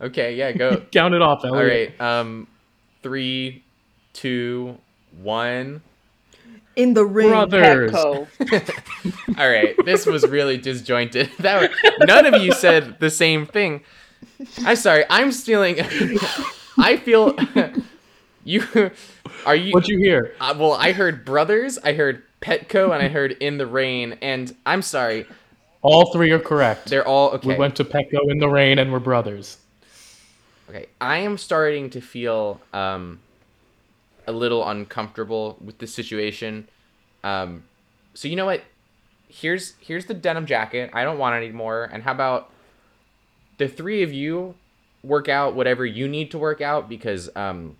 Okay, 0.00 0.36
yeah, 0.36 0.52
go. 0.52 0.76
Count 0.92 1.14
it 1.14 1.22
off, 1.22 1.44
All 1.44 1.54
Elliot. 1.54 1.94
right. 1.98 2.20
Um, 2.20 2.46
three, 3.02 3.62
two, 4.12 4.76
one. 5.20 5.82
In 6.76 6.94
the 6.94 7.04
ring. 7.04 7.28
Brothers. 7.28 7.90
Petco. 7.90 8.28
All 9.38 9.48
right. 9.48 9.74
This 9.84 10.06
was 10.06 10.22
really 10.26 10.56
disjointed. 10.56 11.30
That 11.40 11.70
none 12.00 12.26
of 12.32 12.40
you 12.40 12.52
said 12.52 13.00
the 13.00 13.10
same 13.10 13.46
thing. 13.46 13.82
I'm 14.64 14.76
sorry. 14.76 15.04
I'm 15.10 15.32
stealing. 15.32 15.80
I 16.78 16.96
feel 16.96 17.36
you 18.44 18.62
are 19.44 19.56
you. 19.56 19.72
What'd 19.72 19.88
you 19.88 19.98
hear? 19.98 20.34
Uh, 20.40 20.54
well, 20.56 20.74
I 20.74 20.92
heard 20.92 21.24
brothers. 21.24 21.78
I 21.82 21.94
heard 21.94 22.22
Petco, 22.40 22.94
and 22.94 23.02
I 23.02 23.08
heard 23.08 23.32
in 23.32 23.58
the 23.58 23.66
rain. 23.66 24.16
And 24.22 24.54
I'm 24.64 24.82
sorry. 24.82 25.26
All 25.82 26.12
three 26.12 26.30
are 26.30 26.38
correct. 26.38 26.86
They're 26.86 27.06
all 27.06 27.30
okay. 27.30 27.48
We 27.48 27.56
went 27.56 27.74
to 27.76 27.84
Petco 27.84 28.30
in 28.30 28.38
the 28.38 28.48
rain 28.48 28.78
and 28.78 28.92
we're 28.92 28.98
brothers. 28.98 29.58
Okay, 30.68 30.86
I 31.00 31.18
am 31.18 31.38
starting 31.38 31.88
to 31.90 32.00
feel 32.00 32.60
um, 32.74 33.20
a 34.26 34.32
little 34.32 34.68
uncomfortable 34.68 35.56
with 35.64 35.78
this 35.78 35.94
situation. 35.94 36.68
Um, 37.24 37.64
so 38.12 38.28
you 38.28 38.36
know 38.36 38.44
what? 38.44 38.62
Here's 39.28 39.74
here's 39.80 40.06
the 40.06 40.14
denim 40.14 40.46
jacket. 40.46 40.90
I 40.92 41.04
don't 41.04 41.18
want 41.18 41.34
it 41.36 41.46
anymore. 41.46 41.88
And 41.90 42.02
how 42.02 42.12
about 42.12 42.50
the 43.56 43.68
three 43.68 44.02
of 44.02 44.12
you 44.12 44.54
work 45.02 45.28
out 45.28 45.54
whatever 45.54 45.86
you 45.86 46.06
need 46.06 46.30
to 46.32 46.38
work 46.38 46.60
out 46.60 46.88
because 46.88 47.30
um, 47.34 47.76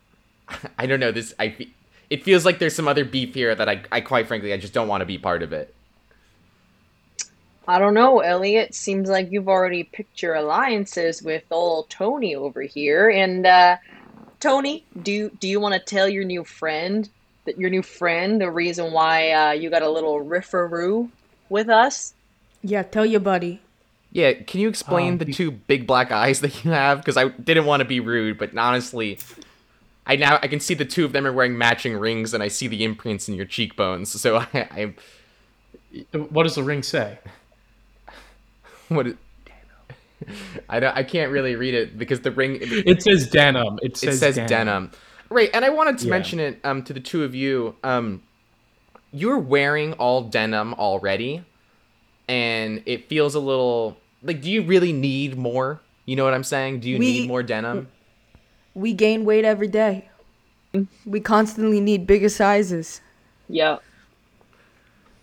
I 0.78 0.86
don't 0.86 1.00
know 1.00 1.12
this. 1.12 1.34
I 1.38 1.68
it 2.10 2.24
feels 2.24 2.44
like 2.44 2.58
there's 2.58 2.74
some 2.74 2.88
other 2.88 3.04
beef 3.04 3.34
here 3.34 3.54
that 3.54 3.68
I, 3.68 3.82
I 3.92 4.00
quite 4.00 4.26
frankly 4.26 4.52
I 4.52 4.56
just 4.56 4.72
don't 4.72 4.88
want 4.88 5.02
to 5.02 5.06
be 5.06 5.18
part 5.18 5.42
of 5.42 5.52
it. 5.52 5.74
I 7.68 7.78
don't 7.78 7.92
know, 7.92 8.20
Elliot. 8.20 8.74
Seems 8.74 9.10
like 9.10 9.30
you've 9.30 9.48
already 9.48 9.84
picked 9.84 10.22
your 10.22 10.34
alliances 10.36 11.22
with 11.22 11.44
old 11.50 11.90
Tony 11.90 12.34
over 12.34 12.62
here. 12.62 13.10
And 13.10 13.46
uh, 13.46 13.76
Tony, 14.40 14.86
do 15.02 15.12
you, 15.12 15.30
do 15.38 15.46
you 15.46 15.60
want 15.60 15.74
to 15.74 15.80
tell 15.80 16.08
your 16.08 16.24
new 16.24 16.44
friend 16.44 17.08
that 17.44 17.58
your 17.58 17.68
new 17.68 17.82
friend 17.82 18.40
the 18.40 18.50
reason 18.50 18.90
why 18.92 19.32
uh, 19.32 19.50
you 19.52 19.68
got 19.68 19.82
a 19.82 19.90
little 19.90 20.24
riffaroo 20.24 21.10
with 21.50 21.68
us? 21.68 22.14
Yeah, 22.62 22.82
tell 22.84 23.04
your 23.04 23.20
buddy. 23.20 23.60
Yeah, 24.12 24.32
can 24.32 24.60
you 24.60 24.68
explain 24.68 25.12
Um, 25.12 25.18
the 25.18 25.32
two 25.32 25.50
big 25.50 25.86
black 25.86 26.10
eyes 26.10 26.40
that 26.42 26.64
you 26.64 26.70
have? 26.70 26.98
Because 26.98 27.18
I 27.18 27.28
didn't 27.28 27.66
want 27.66 27.80
to 27.82 27.84
be 27.84 28.00
rude, 28.00 28.38
but 28.38 28.56
honestly, 28.56 29.18
I 30.06 30.16
now 30.16 30.38
I 30.42 30.48
can 30.48 30.60
see 30.60 30.72
the 30.72 30.86
two 30.86 31.04
of 31.04 31.12
them 31.12 31.26
are 31.26 31.32
wearing 31.32 31.58
matching 31.58 31.94
rings, 31.98 32.32
and 32.32 32.42
I 32.42 32.48
see 32.48 32.66
the 32.66 32.82
imprints 32.82 33.28
in 33.28 33.34
your 33.34 33.44
cheekbones. 33.44 34.18
So 34.18 34.38
I, 34.54 34.94
I 36.14 36.16
What 36.16 36.44
does 36.44 36.54
the 36.54 36.62
ring 36.62 36.82
say? 36.82 37.18
what? 38.96 39.06
Is, 39.08 39.14
I 40.68 40.80
don't. 40.80 40.96
I 40.96 41.02
can't 41.02 41.30
really 41.30 41.54
read 41.56 41.74
it 41.74 41.98
because 41.98 42.20
the 42.20 42.30
ring. 42.30 42.56
It, 42.56 42.72
It 42.86 43.02
says 43.02 43.28
denim. 43.30 43.78
It 43.82 43.92
it 43.92 43.96
says, 43.96 44.18
says 44.18 44.36
denim. 44.36 44.90
Right, 45.30 45.50
and 45.52 45.64
I 45.64 45.68
wanted 45.70 45.98
to 45.98 46.06
Yeah. 46.06 46.10
mention 46.10 46.40
it 46.40 46.60
um 46.64 46.82
to 46.84 46.92
the 46.92 47.00
two 47.00 47.24
of 47.24 47.34
you. 47.34 47.76
Um, 47.84 48.22
you're 49.12 49.38
wearing 49.38 49.92
all 49.94 50.22
denim 50.22 50.74
already, 50.74 51.44
and 52.28 52.82
it 52.86 53.08
feels 53.08 53.34
a 53.34 53.40
little 53.40 53.96
like. 54.22 54.40
Do 54.42 54.50
you 54.50 54.62
really 54.62 54.92
need 54.92 55.36
more? 55.38 55.80
You 56.06 56.16
know 56.16 56.24
what 56.24 56.34
I'm 56.34 56.44
saying? 56.44 56.80
Do 56.80 56.88
you 56.90 56.98
We- 56.98 57.20
need 57.20 57.28
more 57.28 57.42
denim? 57.42 57.88
We 58.74 58.92
gain 58.92 59.24
weight 59.24 59.44
every 59.44 59.66
day. 59.68 60.08
We 61.04 61.20
constantly 61.20 61.80
need 61.80 62.06
bigger 62.06 62.28
sizes. 62.28 63.00
Yeah. 63.48 63.78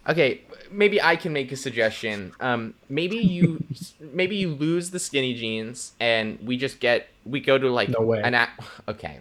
Okay, 0.07 0.41
maybe 0.71 1.01
I 1.01 1.15
can 1.15 1.33
make 1.33 1.51
a 1.51 1.55
suggestion. 1.55 2.31
Um, 2.39 2.75
maybe 2.89 3.17
you, 3.17 3.63
maybe 3.99 4.35
you 4.35 4.49
lose 4.53 4.91
the 4.91 4.99
skinny 4.99 5.33
jeans, 5.33 5.93
and 5.99 6.39
we 6.43 6.57
just 6.57 6.79
get 6.79 7.07
we 7.25 7.39
go 7.39 7.57
to 7.57 7.69
like 7.71 7.89
No 7.89 8.01
way. 8.01 8.21
an 8.23 8.33
a- 8.35 8.49
okay. 8.87 9.19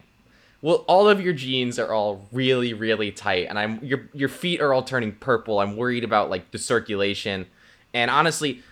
Well, 0.61 0.85
all 0.88 1.09
of 1.11 1.20
your 1.20 1.35
jeans 1.35 1.79
are 1.79 1.92
all 1.92 2.27
really, 2.33 2.73
really 2.73 3.12
tight, 3.12 3.47
and 3.49 3.59
I'm 3.59 3.83
your 3.85 4.09
your 4.14 4.29
feet 4.31 4.61
are 4.61 4.73
all 4.73 4.83
turning 4.83 5.12
purple. 5.12 5.59
I'm 5.61 5.77
worried 5.77 6.05
about 6.05 6.31
like 6.31 6.51
the 6.53 6.59
circulation, 6.59 7.47
and 7.92 8.11
honestly, 8.11 8.62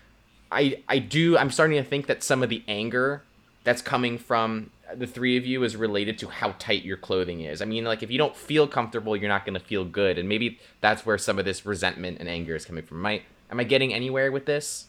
I 0.51 0.83
I 0.89 0.99
do 0.99 1.37
I'm 1.39 1.51
starting 1.51 1.83
to 1.83 1.89
think 1.89 2.07
that 2.07 2.23
some 2.23 2.43
of 2.43 2.49
the 2.49 2.63
anger 2.69 3.23
that's 3.65 3.83
coming 3.83 4.19
from 4.19 4.71
the 4.97 5.07
three 5.07 5.37
of 5.37 5.47
you 5.47 5.63
is 5.65 5.77
related 5.77 6.19
to 6.19 6.29
how 6.29 6.55
tight 6.59 6.85
your 6.85 6.97
clothing 6.97 7.41
is. 7.43 7.63
I 7.63 7.65
mean, 7.65 7.85
like 7.85 8.03
if 8.03 8.11
you 8.11 8.19
don't 8.19 8.37
feel 8.37 8.67
comfortable, 8.67 9.17
you're 9.17 9.29
not 9.29 9.45
going 9.45 9.55
to 9.59 9.65
feel 9.65 9.85
good, 9.85 10.19
and 10.19 10.29
maybe 10.29 10.59
that's 10.81 11.05
where 11.07 11.19
some 11.19 11.39
of 11.39 11.45
this 11.45 11.65
resentment 11.67 12.19
and 12.21 12.29
anger 12.29 12.55
is 12.57 12.65
coming 12.65 12.85
from. 12.85 12.99
Am 12.99 13.07
I 13.07 13.23
am 13.51 13.61
I 13.61 13.65
getting 13.65 13.93
anywhere 13.95 14.31
with 14.33 14.47
this? 14.47 14.87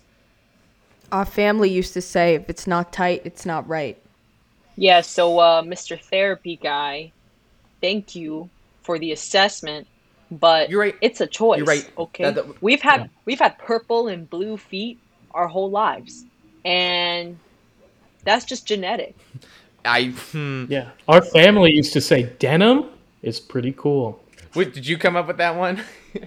Our 1.12 1.26
family 1.26 1.70
used 1.70 1.94
to 1.94 2.02
say 2.02 2.36
if 2.36 2.50
it's 2.50 2.66
not 2.68 2.92
tight, 2.94 3.22
it's 3.26 3.46
not 3.46 3.68
right. 3.68 3.98
Yeah, 4.76 5.02
so 5.02 5.38
uh, 5.39 5.62
Mr. 5.62 6.00
Therapy 6.00 6.56
Guy, 6.56 7.12
thank 7.82 8.16
you 8.16 8.50
for 8.82 8.98
the 8.98 9.12
assessment, 9.12 9.86
but 10.32 10.70
You're 10.72 10.80
right. 10.82 10.96
it's 11.02 11.22
a 11.22 11.28
choice. 11.28 11.58
You're 11.60 11.68
right. 11.68 11.92
Okay. 11.98 12.24
That- 12.24 12.36
that- 12.36 12.62
we've 12.63 12.82
had 12.82 13.02
Yeah. 13.02 13.08
we've 13.26 13.39
had 13.39 13.58
purple 13.60 14.08
and 14.08 14.28
blue 14.30 14.58
feet 14.58 14.98
our 15.32 15.48
whole 15.48 15.70
lives. 15.70 16.26
And 16.66 17.38
that's 18.24 18.46
just 18.46 18.66
genetic. 18.66 19.16
I 19.86 20.06
hmm. 20.32 20.65
Yeah. 20.69 20.89
Our 21.08 21.22
family 21.22 21.72
used 21.72 21.93
to 21.93 22.02
say 22.02 22.24
denim 22.39 22.86
is 23.22 23.39
pretty 23.39 23.74
cool. 23.78 24.24
Wait, 24.56 24.74
did 24.74 24.88
you 24.88 24.98
come 24.98 25.15
up 25.15 25.28
with 25.28 25.38
that 25.38 25.56
one? 25.56 25.84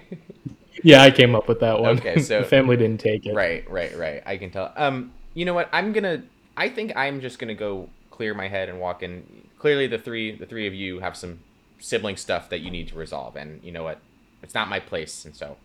Yeah, 0.83 1.03
I 1.03 1.11
came 1.11 1.35
up 1.35 1.49
with 1.49 1.61
that 1.61 1.81
one. 1.81 1.99
Okay, 1.99 2.21
so- 2.23 2.43
the 2.43 2.47
family 2.47 2.77
didn't 2.77 3.01
take 3.01 3.27
it. 3.27 3.35
Right, 3.35 3.69
right, 3.69 3.97
right. 3.97 4.23
I 4.25 4.37
can 4.37 4.51
tell. 4.51 4.73
Um, 4.77 5.13
you 5.35 5.45
know 5.45 5.55
what? 5.55 5.69
I'm 5.73 5.93
gonna. 5.93 6.23
I 6.57 6.69
think 6.69 6.93
I'm 6.97 7.21
just 7.21 7.39
gonna 7.39 7.55
go 7.55 7.89
clear 8.11 8.35
my 8.35 8.49
head 8.49 8.69
and 8.69 8.79
walk 8.79 9.03
in. 9.03 9.49
Clearly, 9.59 9.89
the 9.89 9.99
three, 9.99 10.37
the 10.37 10.47
three 10.47 10.67
of 10.67 10.75
you 10.75 11.01
have 11.01 11.17
some 11.17 11.41
sibling 11.81 12.17
stuff 12.17 12.51
that 12.51 12.61
you 12.61 12.71
need 12.71 12.89
to 12.89 12.95
resolve, 12.95 13.37
and 13.37 13.63
you 13.65 13.73
know 13.73 13.83
what? 13.83 13.99
It's 14.43 14.55
not 14.55 14.69
my 14.69 14.79
place, 14.79 15.25
and 15.25 15.35
so 15.35 15.57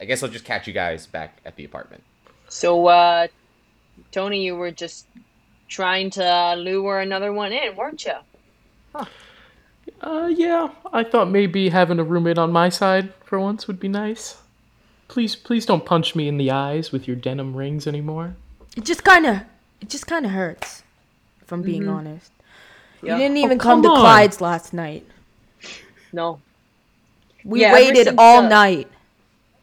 I 0.00 0.04
guess 0.04 0.22
I'll 0.22 0.28
just 0.28 0.44
catch 0.44 0.66
you 0.66 0.72
guys 0.72 1.06
back 1.06 1.38
at 1.46 1.56
the 1.56 1.64
apartment. 1.64 2.02
So, 2.48 2.86
uh, 2.86 3.28
Tony, 4.12 4.44
you 4.44 4.56
were 4.56 4.70
just 4.70 5.06
trying 5.68 6.10
to 6.10 6.54
lure 6.56 7.00
another 7.00 7.32
one 7.32 7.52
in, 7.52 7.76
weren't 7.76 8.04
you? 8.04 8.14
Uh, 10.00 10.30
yeah, 10.34 10.68
I 10.92 11.04
thought 11.04 11.30
maybe 11.30 11.68
having 11.68 11.98
a 11.98 12.04
roommate 12.04 12.38
on 12.38 12.52
my 12.52 12.68
side 12.68 13.12
for 13.24 13.38
once 13.40 13.66
would 13.66 13.80
be 13.80 13.88
nice. 13.88 14.36
Please, 15.08 15.36
please 15.36 15.66
don't 15.66 15.84
punch 15.84 16.14
me 16.14 16.28
in 16.28 16.36
the 16.38 16.50
eyes 16.50 16.92
with 16.92 17.06
your 17.06 17.16
denim 17.16 17.56
rings 17.56 17.86
anymore. 17.86 18.34
It 18.76 18.84
just 18.84 19.04
kind 19.04 19.26
of, 19.26 19.36
it 19.80 19.88
just 19.88 20.06
kind 20.06 20.24
of 20.24 20.32
hurts. 20.32 20.82
If 21.42 21.52
I'm 21.52 21.62
being 21.62 21.88
honest. 21.88 22.32
Yeah. 23.02 23.16
You 23.16 23.22
didn't 23.22 23.36
even 23.36 23.58
Oh, 23.60 23.62
come, 23.62 23.82
to 23.82 23.88
come 23.88 23.96
on. 23.96 24.00
Clyde's 24.00 24.40
last 24.40 24.72
night. 24.72 25.06
No. 26.12 26.40
We 27.44 27.60
Yeah, 27.60 27.74
waited 27.74 28.14
all 28.16 28.44
uh, 28.44 28.48
night. 28.48 28.88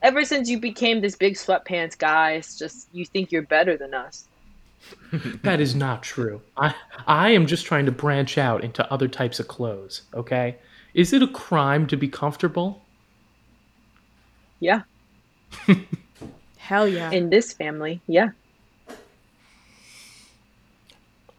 Ever 0.04 0.24
since 0.24 0.50
you 0.50 0.60
became 0.60 1.02
this 1.02 1.16
big 1.16 1.34
sweatpants 1.34 1.98
guy, 1.98 2.34
it's 2.34 2.58
just 2.58 2.88
you 2.94 3.06
think 3.06 3.32
you're 3.32 3.42
better 3.42 3.78
than 3.78 3.94
us. 3.94 4.26
That 5.44 5.60
is 5.60 5.76
not 5.76 6.04
true. 6.04 6.42
I 6.58 6.74
I 7.06 7.30
am 7.32 7.46
just 7.46 7.66
trying 7.66 7.86
to 7.86 7.92
branch 7.92 8.38
out 8.38 8.64
into 8.64 8.90
other 8.92 9.08
types 9.08 9.40
of 9.40 9.48
clothes, 9.48 10.04
okay? 10.14 10.56
Is 10.94 11.14
it 11.14 11.22
a 11.22 11.28
crime 11.28 11.88
to 11.88 11.98
be 11.98 12.08
comfortable? 12.08 12.82
Yeah. 14.60 14.82
Hell 16.58 16.88
yeah. 16.88 17.12
In 17.12 17.30
this 17.30 17.54
family, 17.54 18.02
yeah. 18.08 18.30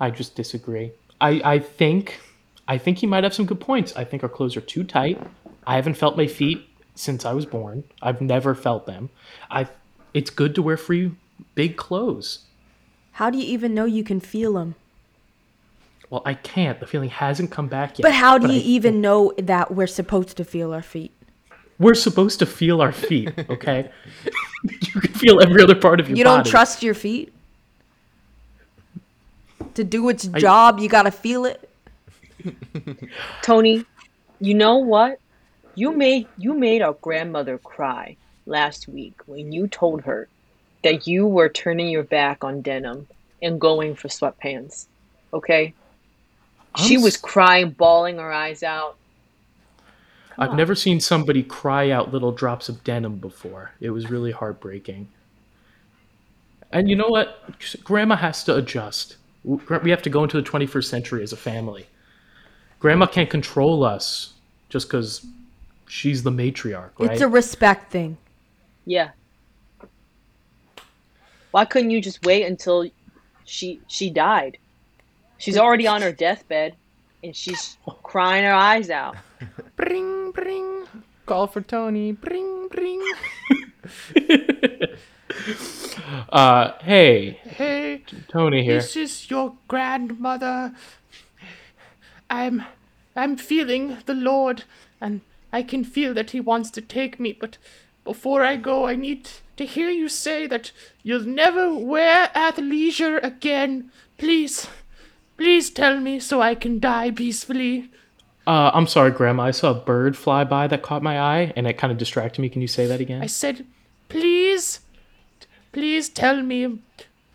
I 0.01 0.11
just 0.11 0.35
disagree. 0.35 0.93
I, 1.21 1.41
I 1.45 1.59
think 1.61 2.21
I 2.67 2.77
think 2.77 2.99
he 2.99 3.07
might 3.07 3.25
have 3.25 3.35
some 3.35 3.47
good 3.47 3.61
points. 3.61 3.95
I 3.97 4.05
think 4.05 4.23
our 4.23 4.29
clothes 4.29 4.57
are 4.57 4.61
too 4.63 4.85
tight. 4.85 5.21
I 5.67 5.77
haven't 5.77 5.95
felt 5.95 6.17
my 6.17 6.27
feet 6.27 6.69
since 6.95 7.25
I 7.25 7.33
was 7.33 7.47
born. 7.47 7.85
I've 8.03 8.21
never 8.21 8.55
felt 8.55 8.87
them. 8.87 9.11
I 9.51 9.69
it's 10.13 10.31
good 10.31 10.55
to 10.57 10.63
wear 10.63 10.77
free 10.77 11.13
big 11.55 11.77
clothes. 11.77 12.47
How 13.13 13.31
do 13.31 13.39
you 13.39 13.45
even 13.45 13.75
know 13.75 13.85
you 13.85 14.05
can 14.05 14.21
feel 14.21 14.55
them? 14.55 14.75
Well, 16.11 16.23
I 16.27 16.35
can't. 16.35 16.79
The 16.81 16.87
feeling 16.87 17.09
hasn't 17.11 17.51
come 17.51 17.69
back 17.69 17.99
yet. 17.99 18.03
But 18.03 18.13
how 18.13 18.39
do 18.39 18.47
I- 18.47 18.53
you 18.53 18.61
even 18.65 19.01
know 19.01 19.33
that 19.39 19.75
we're 19.75 19.87
supposed 19.87 20.37
to 20.37 20.45
feel 20.45 20.73
our 20.73 20.83
feet? 20.83 21.13
We're 21.79 21.95
supposed 21.95 22.39
to 22.39 22.47
feel 22.47 22.81
our 22.81 22.93
feet, 22.93 23.33
okay? 23.51 23.91
you 24.65 25.01
can 25.01 25.13
feel 25.15 25.41
every 25.41 25.63
other 25.63 25.75
part 25.75 26.01
of 26.01 26.09
your 26.09 26.17
You 26.17 26.25
don't 26.25 26.47
trust 26.47 26.83
your 26.83 26.95
feet? 26.95 27.33
To 29.75 29.85
do 29.85 30.09
its 30.09 30.27
job, 30.27 30.79
you 30.79 30.89
gotta 30.89 31.11
feel 31.11 31.45
it. 31.47 31.69
Tony, 33.43 33.85
you 34.41 34.55
know 34.55 34.77
what? 34.77 35.19
You 35.75 35.93
made 35.93 36.29
you 36.37 36.53
made 36.55 36.83
our 36.83 36.93
grandmother 36.93 37.57
cry 37.59 38.17
last 38.45 38.87
week 38.87 39.15
when 39.27 39.51
you 39.51 39.67
told 39.67 40.03
her 40.03 40.29
that 40.83 41.07
you 41.07 41.27
were 41.27 41.49
turning 41.49 41.89
your 41.89 42.03
back 42.03 42.45
on 42.45 42.61
denim 42.61 43.07
and 43.41 43.61
going 43.61 43.95
for 43.95 44.09
sweatpants. 44.09 44.87
Okay? 45.33 45.75
she 46.77 46.97
I'm 46.97 47.03
was 47.03 47.15
s- 47.15 47.21
crying, 47.21 47.71
bawling 47.71 48.19
her 48.19 48.33
eyes 48.33 48.63
out. 48.63 48.97
I've 50.39 50.55
never 50.55 50.75
seen 50.75 50.99
somebody 50.99 51.43
cry 51.43 51.91
out 51.91 52.13
little 52.13 52.33
drops 52.33 52.69
of 52.69 52.83
denim 52.83 53.19
before. 53.19 53.73
It 53.81 53.91
was 53.91 54.11
really 54.11 54.33
heartbreaking. 54.33 55.09
And 56.73 56.89
you 56.89 56.97
know 56.97 57.09
what? 57.09 57.39
Grandma 57.85 58.17
has 58.17 58.43
to 58.45 58.57
adjust. 58.57 59.17
We 59.45 59.91
have 59.91 60.03
to 60.03 60.11
go 60.11 60.23
into 60.23 60.41
the 60.41 60.49
21st 60.49 60.85
century 60.85 61.23
as 61.23 61.33
a 61.33 61.37
family. 61.37 61.87
Grandma 62.81 63.07
can't 63.07 63.29
control 63.29 63.85
us 63.85 64.33
just 64.71 64.89
because 64.89 65.27
she's 65.87 66.23
the 66.23 66.31
matriarch, 66.31 66.91
right? 66.99 67.13
It's 67.13 67.21
a 67.21 67.29
respect 67.29 67.93
thing. 67.93 68.17
Yeah. 68.87 69.11
Why 71.53 71.65
couldn't 71.65 71.91
you 71.91 72.01
just 72.01 72.25
wait 72.27 72.45
until 72.45 72.89
she 73.45 73.81
she 73.87 74.11
died? 74.11 74.59
She's 75.39 75.57
already 75.57 75.87
on 75.87 76.03
her 76.03 76.13
deathbed 76.13 76.77
and 77.23 77.35
she's 77.37 77.77
crying 78.03 78.45
her 78.45 78.53
eyes 78.53 78.91
out. 78.91 79.17
Bring, 79.77 80.31
bring. 80.33 80.85
Call 81.27 81.47
for 81.49 81.61
Tony. 81.61 82.13
Bring, 82.13 82.69
bring. 82.69 83.03
uh, 86.31 86.73
hey, 86.81 87.41
Hey, 87.45 88.03
Tony 88.29 88.65
here. 88.65 88.75
this 88.77 88.97
is 88.97 89.31
your 89.31 89.55
grandmother. 89.69 90.73
I'm 92.31 92.65
I'm 93.17 93.37
feeling 93.37 93.99
the 94.07 94.15
Lord 94.15 94.65
and 95.01 95.21
I 95.53 95.63
can 95.63 95.85
feel 95.85 96.15
that 96.15 96.31
he 96.31 96.41
wants 96.41 96.71
to 96.73 96.81
take 96.81 97.19
me, 97.21 97.33
but 97.39 97.59
before 98.05 98.43
I 98.43 98.57
go 98.57 98.87
I 98.87 98.95
need 98.97 99.29
to 99.67 99.73
hear 99.73 99.91
you 99.91 100.09
say 100.09 100.47
that 100.47 100.73
you'll 101.03 101.27
never 101.27 101.75
wear 101.75 102.29
athleisure 102.35 103.23
again. 103.23 103.91
Please. 104.19 104.69
Please 105.37 105.71
tell 105.71 105.99
me 106.01 106.21
so 106.21 106.43
I 106.43 106.55
can 106.55 106.79
die 106.79 107.11
peacefully. 107.11 107.91
Uh, 108.47 108.71
I'm 108.75 108.87
sorry, 108.87 109.11
Grandma. 109.13 109.45
I 109.45 109.51
saw 109.53 109.71
a 109.71 109.75
bird 109.75 110.17
fly 110.17 110.45
by 110.45 110.67
that 110.67 110.83
caught 110.83 111.03
my 111.03 111.19
eye, 111.19 111.53
and 111.57 111.67
it 111.67 111.79
kind 111.79 111.93
of 111.93 111.99
distracted 111.99 112.41
me. 112.41 112.49
Can 112.49 112.61
you 112.61 112.69
say 112.69 112.87
that 112.87 113.01
again? 113.01 113.23
I 113.23 113.27
said, 113.27 113.65
please, 114.09 114.81
please 115.73 116.09
tell 116.09 116.43
me, 116.43 116.81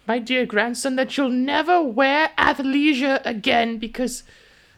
my 0.05 0.19
dear 0.19 0.45
grandson, 0.45 0.95
that 0.97 1.17
you'll 1.17 1.29
never 1.29 1.81
wear 1.81 2.31
athleisure 2.37 3.21
again 3.25 3.77
because 3.77 4.23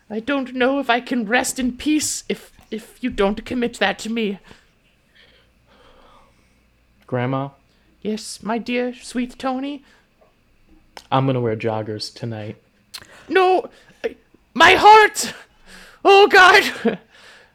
I 0.09 0.19
don't 0.19 0.53
know 0.53 0.79
if 0.79 0.89
I 0.89 1.01
can 1.01 1.25
rest 1.25 1.59
in 1.59 1.77
peace 1.77 2.23
if 2.29 2.51
if 2.71 3.03
you 3.03 3.09
don't 3.09 3.45
commit 3.45 3.79
that 3.79 3.97
to 3.99 4.12
me. 4.12 4.38
Grandma, 7.13 7.49
Yes, 8.03 8.43
my 8.43 8.59
dear 8.59 8.93
sweet 8.93 9.39
Tony. 9.39 9.83
I'm 11.11 11.25
gonna 11.25 11.41
wear 11.41 11.55
joggers 11.55 12.13
tonight. 12.13 12.55
No, 13.27 13.67
I- 14.03 14.15
my 14.53 14.75
heart. 14.75 15.33
Oh 16.05 16.27
God, 16.27 16.99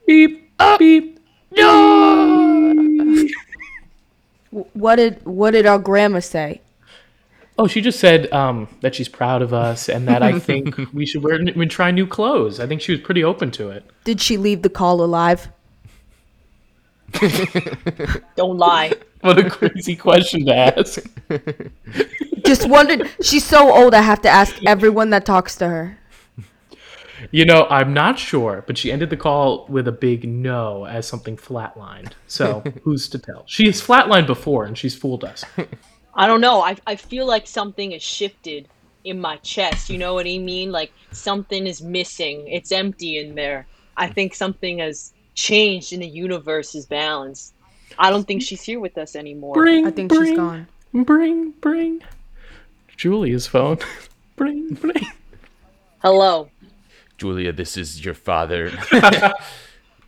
Beep, 0.08 0.50
beep. 0.78 1.20
no. 1.56 3.28
What 4.72 4.96
did 4.96 5.24
what 5.24 5.52
did 5.52 5.66
our 5.66 5.78
grandma 5.78 6.18
say? 6.18 6.60
Oh, 7.56 7.68
she 7.68 7.80
just 7.80 8.00
said 8.00 8.32
um, 8.32 8.66
that 8.80 8.96
she's 8.96 9.08
proud 9.08 9.40
of 9.40 9.54
us 9.54 9.88
and 9.88 10.08
that 10.08 10.20
I 10.24 10.36
think 10.48 10.76
we 10.92 11.06
should 11.06 11.22
wear 11.22 11.38
we 11.54 11.66
try 11.66 11.92
new 11.92 12.08
clothes. 12.08 12.58
I 12.58 12.66
think 12.66 12.80
she 12.80 12.90
was 12.90 13.00
pretty 13.00 13.22
open 13.22 13.52
to 13.52 13.70
it. 13.70 13.84
Did 14.02 14.20
she 14.20 14.36
leave 14.36 14.62
the 14.62 14.68
call 14.70 15.00
alive? 15.00 15.46
Don't 18.36 18.58
lie. 18.58 18.92
What 19.24 19.38
a 19.38 19.48
crazy 19.48 19.96
question 19.96 20.44
to 20.44 20.54
ask. 20.54 21.02
Just 22.44 22.68
wondered. 22.68 23.10
She's 23.22 23.42
so 23.42 23.74
old. 23.74 23.94
I 23.94 24.02
have 24.02 24.20
to 24.20 24.28
ask 24.28 24.54
everyone 24.66 25.08
that 25.10 25.24
talks 25.24 25.56
to 25.56 25.68
her. 25.68 25.98
You 27.30 27.46
know, 27.46 27.66
I'm 27.70 27.94
not 27.94 28.18
sure, 28.18 28.64
but 28.66 28.76
she 28.76 28.92
ended 28.92 29.08
the 29.08 29.16
call 29.16 29.64
with 29.70 29.88
a 29.88 29.92
big 29.92 30.28
no 30.28 30.84
as 30.84 31.08
something 31.08 31.38
flatlined. 31.38 32.12
So 32.26 32.62
who's 32.82 33.08
to 33.08 33.18
tell? 33.18 33.44
She 33.46 33.64
has 33.64 33.80
flatlined 33.80 34.26
before 34.26 34.66
and 34.66 34.76
she's 34.76 34.94
fooled 34.94 35.24
us. 35.24 35.42
I 36.14 36.26
don't 36.26 36.42
know. 36.42 36.60
I 36.60 36.76
I 36.86 36.96
feel 36.96 37.24
like 37.24 37.46
something 37.46 37.92
has 37.92 38.02
shifted 38.02 38.68
in 39.04 39.18
my 39.18 39.38
chest. 39.38 39.88
You 39.88 39.96
know 39.96 40.12
what 40.12 40.26
I 40.26 40.36
mean? 40.36 40.70
Like 40.70 40.92
something 41.12 41.66
is 41.66 41.80
missing. 41.80 42.46
It's 42.48 42.72
empty 42.72 43.16
in 43.16 43.34
there. 43.34 43.66
I 43.96 44.06
think 44.06 44.34
something 44.34 44.80
has 44.80 45.14
changed 45.34 45.94
in 45.94 46.00
the 46.00 46.06
universe's 46.06 46.84
balance. 46.84 47.53
I 47.98 48.10
don't 48.10 48.26
think 48.26 48.42
she's 48.42 48.62
here 48.62 48.80
with 48.80 48.98
us 48.98 49.16
anymore. 49.16 49.54
Bring, 49.54 49.86
I 49.86 49.90
think 49.90 50.10
bring, 50.10 50.30
she's 50.30 50.36
gone. 50.36 50.68
Bring, 50.92 51.50
bring. 51.60 52.02
Julia's 52.96 53.46
phone. 53.46 53.78
bring, 54.36 54.74
bring. 54.74 55.06
Hello. 56.02 56.50
Julia, 57.18 57.52
this 57.52 57.76
is 57.76 58.04
your 58.04 58.14
father. 58.14 58.72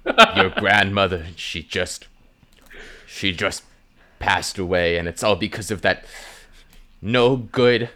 your 0.36 0.50
grandmother. 0.50 1.26
She 1.36 1.62
just. 1.62 2.06
She 3.06 3.32
just 3.32 3.62
passed 4.18 4.58
away, 4.58 4.98
and 4.98 5.08
it's 5.08 5.22
all 5.22 5.36
because 5.36 5.70
of 5.70 5.82
that 5.82 6.04
no 7.00 7.36
good. 7.36 7.90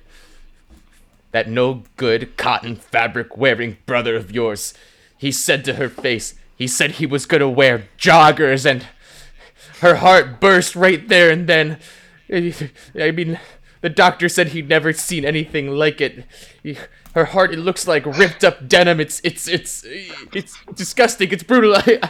That 1.33 1.49
no 1.49 1.85
good 1.97 2.37
cotton 2.37 2.75
fabric 2.75 3.37
wearing 3.37 3.77
brother 3.87 4.17
of 4.17 4.33
yours. 4.33 4.75
He 5.17 5.31
said 5.31 5.65
to 5.67 5.75
her 5.75 5.89
face, 5.89 6.35
he 6.57 6.67
said 6.67 6.93
he 6.93 7.07
was 7.07 7.27
gonna 7.27 7.49
wear 7.49 7.89
joggers, 7.99 8.69
and 8.69 8.87
her 9.81 9.97
heart 9.97 10.41
burst 10.41 10.77
right 10.77 11.07
there 11.09 11.31
and 11.31 11.47
then. 11.49 11.79
I 12.33 13.11
mean, 13.11 13.41
the 13.81 13.89
doctor 13.89 14.29
said 14.29 14.49
he'd 14.49 14.69
never 14.69 14.93
seen 14.93 15.25
anything 15.25 15.69
like 15.69 16.01
it. 16.01 16.25
Her 17.15 17.25
heart, 17.25 17.53
it 17.53 17.59
looks 17.59 17.89
like 17.89 18.07
ripped 18.07 18.45
up 18.45 18.69
denim. 18.69 19.01
It's 19.01 19.21
it's 19.25 19.49
it's 19.49 19.85
it's 20.33 20.57
disgusting. 20.75 21.31
It's 21.33 21.43
brutal. 21.43 21.75
I, 21.77 22.09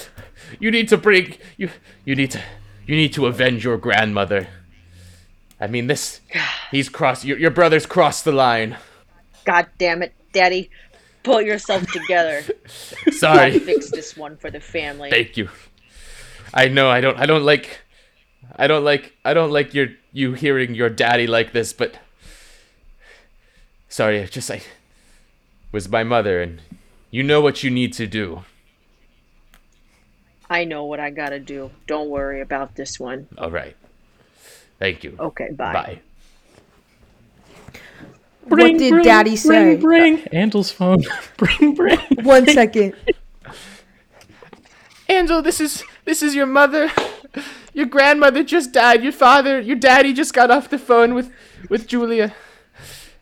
you 0.60 0.70
need 0.70 0.88
to 0.88 0.96
bring 0.96 1.36
you 1.56 1.70
you 2.04 2.16
need 2.16 2.32
to 2.32 2.40
you 2.86 2.96
need 2.96 3.12
to 3.14 3.26
avenge 3.26 3.64
your 3.64 3.76
grandmother. 3.78 4.48
I 5.60 5.68
mean, 5.68 5.86
this 5.86 6.20
he's 6.70 6.88
crossed 6.88 7.24
your 7.24 7.38
your 7.38 7.50
brother's 7.50 7.86
crossed 7.86 8.24
the 8.24 8.32
line. 8.32 8.76
God 9.44 9.68
damn 9.78 10.02
it, 10.02 10.14
Daddy. 10.32 10.70
Pull 11.22 11.42
yourself 11.42 11.86
together. 11.92 12.42
I'll 13.06 13.12
Sorry. 13.12 13.58
fix 13.60 13.90
this 13.90 14.16
one 14.16 14.36
for 14.36 14.50
the 14.50 14.58
family. 14.58 15.08
Thank 15.10 15.36
you. 15.36 15.50
I 16.54 16.68
know 16.68 16.90
I 16.90 17.00
don't 17.00 17.18
I 17.18 17.26
don't 17.26 17.44
like 17.44 17.80
I 18.56 18.66
don't 18.66 18.84
like 18.84 19.16
I 19.24 19.34
don't 19.34 19.50
like 19.50 19.74
your 19.74 19.88
you 20.12 20.34
hearing 20.34 20.74
your 20.74 20.90
daddy 20.90 21.26
like 21.26 21.52
this, 21.52 21.72
but 21.72 21.96
sorry, 23.88 24.18
it's 24.18 24.32
just 24.32 24.50
like 24.50 24.66
was 25.70 25.88
my 25.88 26.04
mother 26.04 26.42
and 26.42 26.60
you 27.10 27.22
know 27.22 27.40
what 27.40 27.62
you 27.62 27.70
need 27.70 27.92
to 27.94 28.06
do. 28.06 28.44
I 30.50 30.64
know 30.64 30.84
what 30.84 31.00
I 31.00 31.10
gotta 31.10 31.40
do. 31.40 31.70
Don't 31.86 32.10
worry 32.10 32.42
about 32.42 32.76
this 32.76 33.00
one. 33.00 33.26
All 33.38 33.50
right. 33.50 33.74
Thank 34.78 35.04
you. 35.04 35.16
Okay, 35.18 35.50
bye. 35.52 35.72
Bye. 35.72 36.00
what 38.48 38.76
did 38.76 39.02
Daddy 39.04 39.36
say? 39.36 39.76
Bring, 39.76 40.16
bring. 40.16 40.28
Andel's 40.28 40.70
phone. 40.70 41.04
bring, 41.38 41.74
bring. 41.74 41.98
One 42.22 42.46
second. 42.46 42.94
Angel, 45.08 45.40
this 45.40 45.60
is 45.60 45.84
this 46.04 46.22
is 46.22 46.34
your 46.34 46.46
mother. 46.46 46.90
Your 47.74 47.86
grandmother 47.86 48.44
just 48.44 48.72
died. 48.72 49.02
Your 49.02 49.12
father, 49.12 49.58
your 49.58 49.76
daddy 49.76 50.12
just 50.12 50.34
got 50.34 50.50
off 50.50 50.68
the 50.68 50.78
phone 50.78 51.14
with 51.14 51.32
with 51.70 51.86
Julia. 51.86 52.34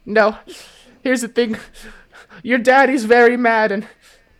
No. 0.04 0.38
Here's 1.02 1.20
the 1.20 1.28
thing. 1.28 1.56
Your 2.42 2.58
daddy's 2.58 3.04
very 3.04 3.36
mad 3.36 3.70
and 3.70 3.86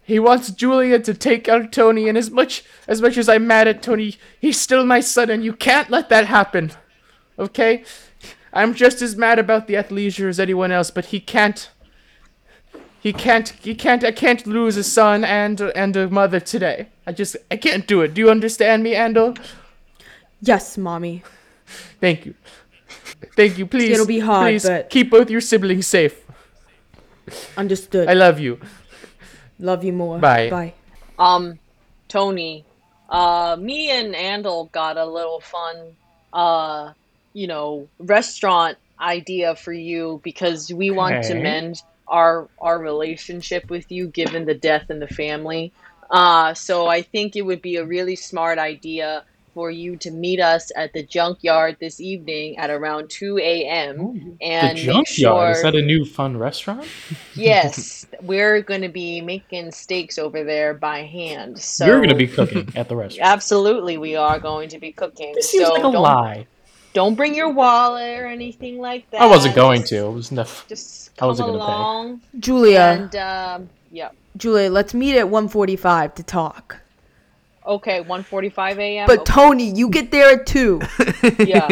he 0.03 0.19
wants 0.19 0.51
Julia 0.51 0.99
to 0.99 1.15
take 1.15 1.49
out 1.49 1.71
Tony 1.71 2.09
and 2.09 2.19
as 2.19 2.29
much 2.29 2.65
as 2.89 3.01
much 3.01 3.17
as 3.17 3.29
I'm 3.29 3.47
mad 3.47 3.69
at 3.69 3.85
Tony, 3.85 4.17
he's 4.41 4.61
still 4.61 4.85
my 4.85 4.99
son 4.99 5.31
and 5.31 5.45
you 5.45 5.53
can't 5.53 5.91
let 5.91 6.09
that 6.09 6.27
happen. 6.27 6.73
Okay? 7.39 7.85
I'm 8.53 8.75
just 8.75 9.01
as 9.01 9.15
mad 9.15 9.39
about 9.39 9.69
the 9.69 9.75
athleisure 9.75 10.29
as 10.29 10.41
anyone 10.41 10.73
else, 10.73 10.91
but 10.91 11.07
he 11.07 11.21
can't 11.21 11.71
he 13.01 13.13
can't 13.13 13.51
he 13.61 13.75
can't 13.75 14.03
I 14.03 14.13
can't 14.13 14.47
lose 14.47 14.77
a 14.77 14.85
son 14.85 15.25
and 15.25 15.61
and 15.61 15.97
a 15.97 16.11
mother 16.11 16.41
today. 16.41 16.89
I 17.11 17.13
just 17.13 17.37
I 17.51 17.57
can't 17.57 17.89
do 17.89 18.03
it. 18.03 18.15
Do 18.15 18.21
you 18.21 18.31
understand 18.31 18.85
me, 18.85 18.95
Andel? 18.95 19.37
Yes, 20.41 20.79
mommy. 20.79 21.25
Thank 22.01 22.25
you. 22.25 22.35
Thank 23.35 23.59
you. 23.59 23.67
Please. 23.67 23.91
It'll 23.91 24.07
be 24.07 24.21
hard, 24.21 24.45
Please 24.47 24.63
but- 24.65 24.91
keep 24.91 25.11
both 25.11 25.29
your 25.29 25.41
siblings 25.41 25.89
safe. 25.89 26.15
Understood. 27.57 28.09
I 28.09 28.13
love 28.13 28.39
you. 28.39 28.61
Love 29.59 29.83
you 29.83 29.93
more. 29.93 30.19
Bye. 30.21 30.51
Bye. 30.51 30.75
Um, 31.19 31.59
Tony, 32.07 32.65
uh, 33.09 33.57
me 33.59 33.91
and 33.91 34.15
Andel 34.15 34.71
got 34.71 34.97
a 34.97 35.05
little 35.05 35.41
fun, 35.41 35.77
uh, 36.33 36.93
you 37.33 37.49
know, 37.49 37.89
restaurant 37.99 38.79
idea 39.01 39.57
for 39.57 39.73
you 39.73 40.21
because 40.23 40.73
we 40.73 40.93
want 40.93 41.25
to 41.25 41.35
mend 41.35 41.83
our 42.07 42.47
our 42.61 42.79
relationship 42.79 43.69
with 43.69 43.91
you 43.91 44.07
given 44.07 44.45
the 44.45 44.55
death 44.55 44.91
in 44.91 45.01
the 45.01 45.09
family. 45.09 45.73
Uh, 46.11 46.55
so 46.55 46.87
I 46.89 47.03
think 47.03 47.37
it 47.37 47.43
would 47.43 47.63
be 47.63 47.77
a 47.77 47.85
really 47.85 48.17
smart 48.17 48.59
idea 48.59 49.25
for 49.55 49.71
you 49.71 49.97
to 49.97 50.11
meet 50.11 50.41
us 50.41 50.71
at 50.77 50.93
the 50.93 51.03
junkyard 51.03 51.77
this 51.81 52.01
evening 52.01 52.57
at 52.59 52.71
around 52.71 53.11
2 53.11 53.39
a.m. 53.39 54.37
The 54.41 54.45
and 54.45 54.75
make 54.77 54.85
junkyard. 54.85 55.07
sure 55.09 55.51
Is 55.51 55.63
that 55.63 55.75
a 55.75 55.83
new 55.83 56.05
fun 56.05 56.37
restaurant? 56.37 56.87
yes, 57.35 58.07
we're 58.23 58.63
going 58.63 58.83
to 58.83 58.89
be 58.89 59.21
making 59.21 59.73
steaks 59.73 60.19
over 60.19 60.45
there 60.45 60.75
by 60.75 61.03
hand. 61.03 61.59
So 61.59 61.87
You're 61.87 61.97
going 61.97 62.11
to 62.11 62.15
be 62.15 62.29
cooking 62.29 62.69
at 62.77 62.89
the 62.89 62.97
restaurant. 62.97 63.29
Absolutely, 63.29 63.99
we 63.99 64.17
are 64.17 64.39
going 64.39 64.69
to 64.71 64.79
be 64.79 64.93
cooking. 64.93 65.33
This 65.35 65.51
seems 65.51 65.67
so 65.67 65.73
like 65.75 65.81
a 65.81 65.93
don't, 65.93 65.95
lie. 65.95 66.47
don't 66.93 67.15
bring 67.15 67.35
your 67.35 67.51
wallet 67.51 68.19
or 68.19 68.27
anything 68.27 68.79
like 68.79 69.11
that. 69.11 69.21
I 69.21 69.27
wasn't 69.27 69.57
going 69.57 69.83
to. 69.85 69.97
It 69.97 70.13
was 70.13 70.31
enough. 70.31 70.67
Just 70.69 71.11
I 71.21 71.27
wasn't 71.27 71.49
gonna 71.49 71.59
pay. 71.59 71.65
along 71.65 72.21
Julia, 72.39 72.81
and 72.81 73.17
um, 73.17 73.69
yeah. 73.91 74.11
Julia, 74.41 74.71
let's 74.71 74.95
meet 74.95 75.17
at 75.17 75.27
1:45 75.27 76.15
to 76.15 76.23
talk. 76.23 76.77
Okay, 77.67 78.03
1:45 78.03 78.79
a.m. 78.79 79.07
But 79.07 79.27
Tony, 79.27 79.71
you 79.71 79.91
get 79.91 80.11
there 80.11 80.33
at 80.41 80.47
2. 80.47 80.81
Yeah, 81.47 81.69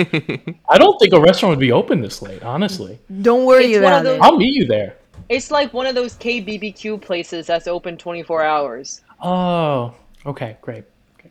I 0.68 0.78
don't 0.78 0.98
think 1.00 1.12
a 1.14 1.20
restaurant 1.20 1.50
would 1.52 1.59
be 1.61 1.72
open 1.72 2.00
this 2.00 2.20
late, 2.22 2.42
honestly. 2.42 2.98
Don't 3.22 3.46
worry 3.46 3.72
It's 3.72 3.78
about 3.78 4.04
those- 4.04 4.16
it. 4.18 4.22
I'll 4.22 4.37
meet 4.37 4.54
you 4.54 4.66
there. 4.66 4.96
it's 5.28 5.50
like 5.50 5.72
one 5.72 5.87
of 5.87 5.94
those 5.94 6.14
KBBQ 6.16 7.00
places 7.00 7.46
that's 7.46 7.66
open 7.66 7.96
24 7.96 8.42
hours. 8.44 9.00
Oh, 9.22 9.94
okay, 10.26 10.57
great. 10.61 10.85
Okay. 11.18 11.31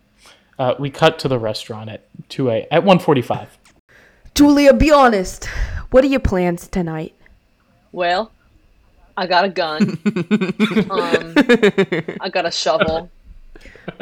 Uh, 0.59 0.73
we 0.79 0.89
cut 0.89 1.19
to 1.19 1.27
the 1.27 1.37
restaurant 1.39 1.89
at 1.89 2.01
2 2.29 2.49
a 2.49 2.67
at 2.71 2.83
1:45. 2.83 3.47
Julia, 4.33 4.73
be 4.73 4.91
honest. 4.91 5.45
What 5.91 6.03
are 6.03 6.07
your 6.07 6.19
plans 6.19 6.67
tonight? 6.67 7.13
Well, 7.91 8.31
I 9.17 9.25
got 9.25 9.45
a 9.45 9.49
gun. 9.49 9.81
um, 10.91 11.33
I 12.21 12.29
got 12.31 12.45
a 12.45 12.51
shovel, 12.51 13.09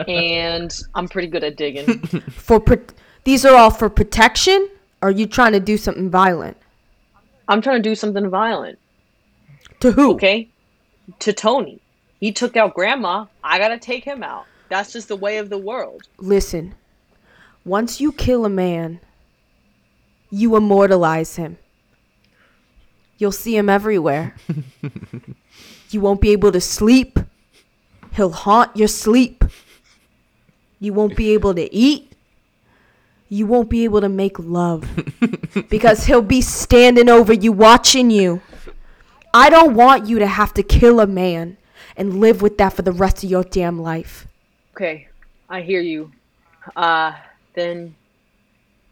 and 0.07 0.77
I'm 0.93 1.07
pretty 1.07 1.29
good 1.29 1.43
at 1.43 1.55
digging. 1.55 1.99
For 2.31 2.59
pro- 2.59 2.83
These 3.23 3.45
are 3.45 3.55
all 3.55 3.71
for 3.71 3.89
protection? 3.89 4.69
Or 5.01 5.09
are 5.09 5.11
you 5.11 5.25
trying 5.25 5.53
to 5.53 5.59
do 5.59 5.77
something 5.77 6.09
violent? 6.09 6.57
I'm 7.47 7.61
trying 7.61 7.81
to 7.81 7.89
do 7.89 7.95
something 7.95 8.29
violent. 8.29 8.77
To 9.79 9.91
who? 9.91 10.13
Okay, 10.15 10.49
to 11.19 11.31
Tony. 11.31 11.79
He 12.19 12.31
took 12.31 12.57
out 12.57 12.73
Grandma. 12.73 13.25
I 13.43 13.57
gotta 13.57 13.77
take 13.77 14.03
him 14.03 14.21
out. 14.23 14.45
That's 14.69 14.91
just 14.91 15.07
the 15.07 15.15
way 15.15 15.37
of 15.37 15.49
the 15.49 15.57
world. 15.57 16.03
Listen. 16.17 16.75
Once 17.63 18.01
you 18.01 18.11
kill 18.11 18.45
a 18.45 18.49
man, 18.49 18.99
you 20.29 20.55
immortalize 20.55 21.35
him. 21.35 21.57
You'll 23.17 23.31
see 23.31 23.55
him 23.55 23.69
everywhere. 23.69 24.35
you 25.89 26.01
won't 26.01 26.21
be 26.21 26.31
able 26.31 26.51
to 26.51 26.61
sleep. 26.61 27.19
He'll 28.13 28.31
haunt 28.31 28.75
your 28.75 28.87
sleep. 28.87 29.43
You 30.79 30.93
won't 30.93 31.15
be 31.15 31.31
able 31.33 31.53
to 31.55 31.73
eat. 31.73 32.11
You 33.29 33.47
won't 33.47 33.69
be 33.69 33.83
able 33.85 34.01
to 34.01 34.09
make 34.09 34.37
love 34.37 34.87
because 35.69 36.05
he'll 36.05 36.21
be 36.21 36.41
standing 36.41 37.09
over 37.09 37.33
you, 37.33 37.51
watching 37.51 38.11
you. 38.11 38.41
I 39.33 39.49
don't 39.49 39.75
want 39.75 40.05
you 40.05 40.19
to 40.19 40.27
have 40.27 40.53
to 40.53 40.63
kill 40.63 40.99
a 40.99 41.07
man 41.07 41.57
and 41.97 42.19
live 42.19 42.41
with 42.41 42.57
that 42.57 42.73
for 42.73 42.83
the 42.83 42.91
rest 42.91 43.23
of 43.23 43.29
your 43.29 43.43
damn 43.43 43.81
life. 43.81 44.27
Okay, 44.73 45.07
I 45.49 45.61
hear 45.61 45.81
you. 45.81 46.11
Uh, 46.75 47.13
then 47.53 47.95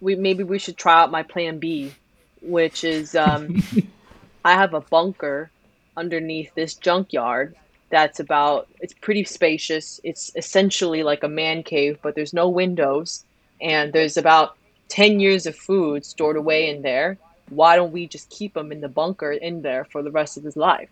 we 0.02 0.16
maybe 0.16 0.44
we 0.44 0.60
should 0.60 0.78
try 0.78 1.02
out 1.02 1.12
my 1.12 1.24
plan 1.24 1.60
B, 1.60 1.94
which 2.42 2.84
is 2.84 3.16
um, 3.16 3.64
I 4.44 4.54
have 4.54 4.74
a 4.74 4.82
bunker 4.82 5.50
underneath 5.96 6.54
this 6.56 6.76
junkyard 6.76 7.56
that's 7.90 8.20
about 8.20 8.68
it's 8.80 8.94
pretty 8.94 9.24
spacious. 9.24 10.00
It's 10.04 10.32
essentially 10.36 11.04
like 11.04 11.24
a 11.24 11.28
man 11.28 11.62
cave, 11.62 12.00
but 12.02 12.16
there's 12.16 12.34
no 12.34 12.50
windows 12.50 13.24
and 13.62 13.94
there's 13.94 14.18
about 14.18 14.58
10 14.90 15.20
years 15.20 15.46
of 15.46 15.56
food 15.56 16.06
stored 16.06 16.36
away 16.36 16.70
in 16.70 16.82
there. 16.82 17.18
Why 17.50 17.76
don't 17.76 17.94
we 17.94 18.08
just 18.08 18.30
keep 18.32 18.58
him 18.58 18.72
in 18.72 18.82
the 18.82 18.90
bunker 18.90 19.32
in 19.32 19.62
there 19.62 19.86
for 19.86 20.02
the 20.02 20.10
rest 20.10 20.38
of 20.38 20.44
his 20.44 20.58
life? 20.58 20.90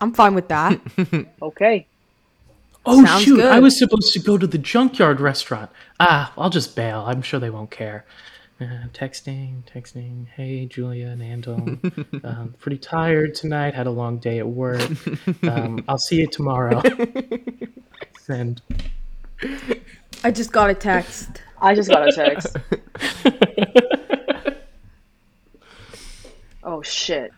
I'm 0.00 0.12
fine 0.12 0.34
with 0.34 0.48
that. 0.48 0.80
Okay. 1.42 1.86
Oh 2.86 3.02
Sounds 3.02 3.22
shoot! 3.22 3.40
I 3.40 3.60
was 3.60 3.78
supposed 3.78 4.12
to 4.12 4.18
go 4.18 4.36
to 4.36 4.46
the 4.46 4.58
junkyard 4.58 5.18
restaurant. 5.18 5.70
Ah, 5.98 6.32
I'll 6.36 6.50
just 6.50 6.76
bail. 6.76 7.02
I'm 7.06 7.22
sure 7.22 7.40
they 7.40 7.48
won't 7.48 7.70
care. 7.70 8.04
Uh, 8.60 8.64
texting, 8.92 9.62
texting. 9.64 10.26
Hey, 10.28 10.66
Julia 10.66 11.08
and 11.08 11.20
Andel. 11.20 12.24
um, 12.24 12.54
pretty 12.58 12.78
tired 12.78 13.34
tonight. 13.34 13.74
Had 13.74 13.86
a 13.86 13.90
long 13.90 14.18
day 14.18 14.38
at 14.38 14.46
work. 14.46 14.80
Um, 15.42 15.84
I'll 15.88 15.98
see 15.98 16.16
you 16.16 16.26
tomorrow. 16.26 16.80
Send. 18.20 18.62
I 20.22 20.30
just 20.30 20.52
got 20.52 20.70
a 20.70 20.74
text. 20.74 21.42
I 21.60 21.74
just 21.74 21.90
got 21.90 22.08
a 22.08 22.12
text. 22.12 22.56
oh 26.62 26.82
shit. 26.82 27.32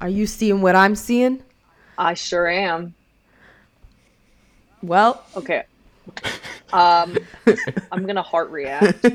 Are 0.00 0.08
you 0.08 0.26
seeing 0.26 0.62
what 0.62 0.74
I'm 0.74 0.96
seeing? 0.96 1.42
I 1.98 2.14
sure 2.14 2.48
am. 2.48 2.94
Well, 4.82 5.24
Okay. 5.36 5.64
Um, 6.72 7.16
I'm 7.92 8.06
gonna 8.06 8.22
heart 8.22 8.50
react. 8.50 9.06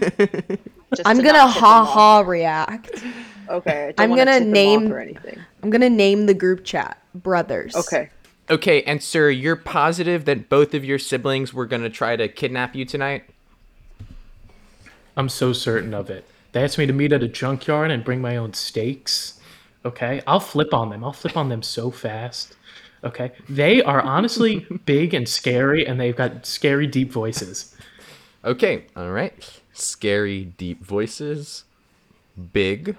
Just 0.96 1.08
I'm 1.08 1.18
to 1.18 1.24
gonna 1.24 1.48
ha 1.48 1.84
ha 1.84 2.20
react. 2.22 3.04
Okay. 3.50 3.88
I 3.88 3.92
don't 3.92 4.12
I'm 4.12 4.18
gonna 4.18 4.40
tip 4.40 4.44
him 4.44 4.48
off 4.48 4.54
name- 4.54 4.94
or 4.94 5.00
anything. 5.00 5.40
I'm 5.64 5.70
gonna 5.70 5.90
name 5.90 6.26
the 6.26 6.34
group 6.34 6.64
chat 6.64 7.02
brothers. 7.14 7.76
Okay. 7.76 8.10
Okay, 8.50 8.82
and 8.84 9.04
sir, 9.04 9.30
you're 9.30 9.58
positive 9.58 10.24
that 10.26 10.48
both 10.48 10.74
of 10.74 10.86
your 10.86 11.00
siblings 11.00 11.54
were 11.54 11.66
gonna 11.66 11.90
try 11.90 12.16
to 12.16 12.28
kidnap 12.30 12.76
you 12.76 12.86
tonight? 12.86 13.26
I'm 15.18 15.30
so 15.30 15.52
certain 15.52 15.94
of 15.94 16.10
it. 16.10 16.26
They 16.54 16.64
asked 16.64 16.78
me 16.78 16.86
to 16.86 16.94
meet 16.94 17.12
at 17.12 17.24
a 17.24 17.28
junkyard 17.28 17.92
and 17.92 18.06
bring 18.06 18.22
my 18.22 18.38
own 18.38 18.54
steaks. 18.54 19.40
Okay, 19.84 20.22
I'll 20.26 20.40
flip 20.40 20.74
on 20.74 20.90
them. 20.90 21.04
I'll 21.04 21.14
flip 21.14 21.36
on 21.36 21.50
them 21.50 21.62
so 21.62 21.92
fast. 21.92 22.56
Okay, 23.04 23.32
they 23.50 23.82
are 23.82 24.02
honestly 24.02 24.66
big 24.86 25.14
and 25.14 25.28
scary, 25.28 25.86
and 25.86 26.00
they've 26.00 26.16
got 26.16 26.46
scary 26.46 26.88
deep 26.88 27.12
voices. 27.12 27.76
Okay, 28.46 28.86
all 28.96 29.12
right. 29.12 29.60
Scary, 29.80 30.44
deep 30.44 30.84
voices. 30.84 31.64
Big. 32.52 32.96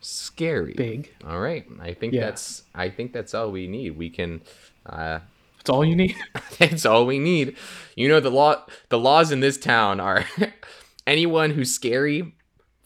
Scary. 0.00 0.74
Big. 0.74 1.14
All 1.24 1.38
right. 1.38 1.64
I 1.80 1.94
think 1.94 2.12
Yeah. 2.12 2.22
that's 2.22 2.64
I 2.74 2.88
think 2.88 3.12
that's 3.12 3.34
all 3.34 3.52
we 3.52 3.68
need. 3.68 3.96
We 3.96 4.10
can 4.10 4.40
uh 4.84 5.20
That's 5.58 5.70
all 5.70 5.84
you 5.84 5.94
need. 5.94 6.16
that's 6.58 6.84
all 6.84 7.06
we 7.06 7.18
need. 7.20 7.56
You 7.94 8.08
know 8.08 8.18
the 8.18 8.30
law 8.30 8.64
the 8.88 8.98
laws 8.98 9.30
in 9.30 9.38
this 9.40 9.58
town 9.58 10.00
are 10.00 10.24
anyone 11.06 11.50
who's 11.50 11.72
scary, 11.72 12.34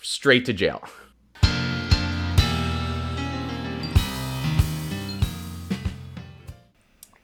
straight 0.03 0.45
to 0.45 0.53
jail. 0.53 0.83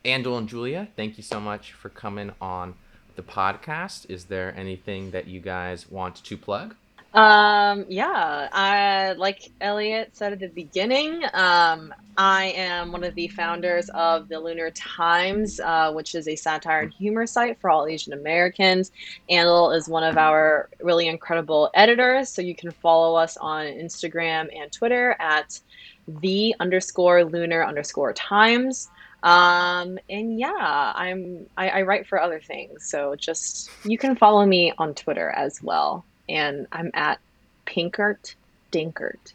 Andel 0.05 0.39
and 0.39 0.49
Julia, 0.49 0.89
thank 0.97 1.17
you 1.17 1.23
so 1.23 1.41
much 1.41 1.73
for 1.73 1.89
coming 1.91 2.33
on 2.41 2.75
the 3.21 3.33
podcast. 3.33 4.09
Is 4.09 4.25
there 4.25 4.55
anything 4.57 5.11
that 5.11 5.27
you 5.27 5.41
guys 5.41 5.91
want 5.91 6.17
to 6.25 6.37
plug? 6.37 6.75
Um, 7.13 7.87
yeah, 7.89 8.49
I 8.53 9.15
like 9.19 9.51
Elliot 9.61 10.11
said 10.13 10.33
at 10.33 10.39
the 10.39 10.47
beginning. 10.47 11.25
Um, 11.35 11.93
I 12.17 12.53
am 12.57 12.93
one 12.93 13.03
of 13.03 13.17
the 13.17 13.27
founders 13.29 13.91
of 13.91 14.29
the 14.29 14.39
Lunar 14.39 14.71
Times, 14.71 15.59
uh, 15.59 15.93
which 15.93 16.15
is 16.15 16.29
a 16.29 16.37
satire 16.37 16.83
and 16.83 16.93
humor 16.93 17.27
site 17.27 17.61
for 17.61 17.69
all 17.69 17.87
Asian 17.87 18.13
Americans. 18.13 18.93
Andel 19.29 19.77
is 19.77 19.89
one 19.89 20.05
of 20.05 20.17
our 20.17 20.69
really 20.81 21.09
incredible 21.09 21.71
editors, 21.75 22.29
so 22.29 22.43
you 22.43 22.55
can 22.55 22.71
follow 22.71 23.17
us 23.17 23.37
on 23.39 23.67
Instagram 23.67 24.49
and 24.57 24.71
Twitter 24.71 25.17
at 25.19 25.59
the 26.09 26.55
underscore 26.61 27.25
lunar 27.25 27.65
underscore 27.65 28.13
times. 28.13 28.89
Um, 29.23 29.99
and 30.09 30.39
yeah, 30.39 30.93
I'm 30.95 31.47
I, 31.57 31.69
I 31.69 31.83
write 31.83 32.07
for 32.07 32.21
other 32.21 32.41
things, 32.41 32.85
so 32.85 33.15
just 33.17 33.71
you 33.85 33.99
can 33.99 34.17
follow 34.17 34.47
me 34.47 34.73
on 34.79 34.95
Twitter 34.95 35.31
as 35.31 35.63
well 35.63 36.05
and 36.31 36.67
I'm 36.73 36.91
at 36.95 37.19
Pinkert 37.67 38.35
Dinkert. 38.73 39.35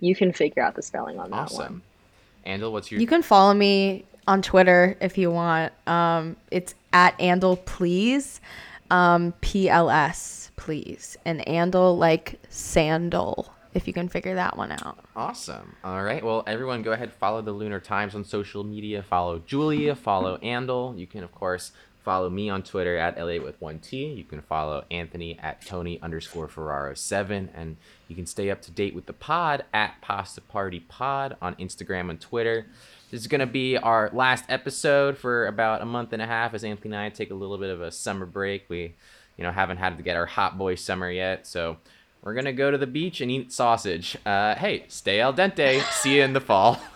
You 0.00 0.14
can 0.14 0.32
figure 0.32 0.62
out 0.62 0.74
the 0.74 0.82
spelling 0.82 1.18
on 1.18 1.30
that 1.30 1.52
one. 1.52 1.62
Awesome. 1.62 1.82
Andel, 2.44 2.72
what's 2.72 2.90
your 2.90 3.00
You 3.00 3.06
can 3.06 3.22
follow 3.22 3.54
me 3.54 4.04
on 4.26 4.42
Twitter 4.42 4.96
if 5.00 5.16
you 5.16 5.30
want. 5.30 5.72
Um, 5.86 6.36
it's 6.50 6.74
at 6.92 7.16
Andel 7.18 7.64
Please, 7.64 8.40
um, 8.90 9.32
PLS 9.40 10.50
Please, 10.56 11.16
and 11.24 11.40
Andel 11.46 11.96
like 11.96 12.40
sandal. 12.50 13.54
If 13.74 13.86
you 13.86 13.92
can 13.94 14.08
figure 14.08 14.34
that 14.34 14.56
one 14.56 14.72
out. 14.72 14.98
Awesome. 15.16 15.76
All 15.82 16.02
right. 16.02 16.22
Well, 16.22 16.42
everyone, 16.46 16.82
go 16.82 16.92
ahead 16.92 17.12
follow 17.12 17.40
the 17.40 17.52
Lunar 17.52 17.80
Times 17.80 18.14
on 18.14 18.24
social 18.24 18.64
media. 18.64 19.02
Follow 19.02 19.38
Julia. 19.38 19.94
Follow 19.94 20.36
Andel. 20.42 20.98
You 20.98 21.06
can, 21.06 21.24
of 21.24 21.32
course, 21.32 21.72
follow 22.04 22.28
me 22.28 22.50
on 22.50 22.62
Twitter 22.62 22.98
at 22.98 23.16
Elliot 23.18 23.42
with 23.42 23.60
one 23.60 23.78
T. 23.78 24.04
You 24.06 24.24
can 24.24 24.42
follow 24.42 24.84
Anthony 24.90 25.38
at 25.38 25.64
Tony 25.64 25.98
underscore 26.02 26.48
Ferraro 26.48 26.94
seven, 26.94 27.48
and 27.54 27.76
you 28.08 28.16
can 28.16 28.26
stay 28.26 28.50
up 28.50 28.60
to 28.62 28.70
date 28.70 28.94
with 28.94 29.06
the 29.06 29.12
pod 29.14 29.64
at 29.72 30.00
Pasta 30.02 30.40
Party 30.42 30.80
Pod 30.80 31.36
on 31.40 31.54
Instagram 31.54 32.10
and 32.10 32.20
Twitter. 32.20 32.66
This 33.10 33.20
is 33.20 33.26
gonna 33.26 33.46
be 33.46 33.76
our 33.76 34.10
last 34.12 34.44
episode 34.48 35.16
for 35.16 35.46
about 35.46 35.80
a 35.82 35.86
month 35.86 36.12
and 36.12 36.20
a 36.22 36.26
half 36.26 36.54
as 36.54 36.64
Anthony 36.64 36.94
and 36.94 37.04
I 37.04 37.10
take 37.10 37.30
a 37.30 37.34
little 37.34 37.58
bit 37.58 37.70
of 37.70 37.80
a 37.80 37.92
summer 37.92 38.26
break. 38.26 38.64
We, 38.68 38.94
you 39.36 39.44
know, 39.44 39.50
haven't 39.52 39.76
had 39.78 39.96
to 39.96 40.02
get 40.02 40.16
our 40.16 40.26
hot 40.26 40.58
boy 40.58 40.74
summer 40.74 41.10
yet, 41.10 41.46
so 41.46 41.76
we're 42.22 42.34
gonna 42.34 42.52
go 42.52 42.70
to 42.70 42.78
the 42.78 42.86
beach 42.86 43.20
and 43.20 43.30
eat 43.30 43.52
sausage. 43.52 44.16
Uh, 44.24 44.54
hey, 44.54 44.84
stay 44.88 45.20
al 45.20 45.34
dente. 45.34 45.82
See 45.92 46.16
you 46.16 46.22
in 46.22 46.32
the 46.32 46.40
fall. 46.40 46.80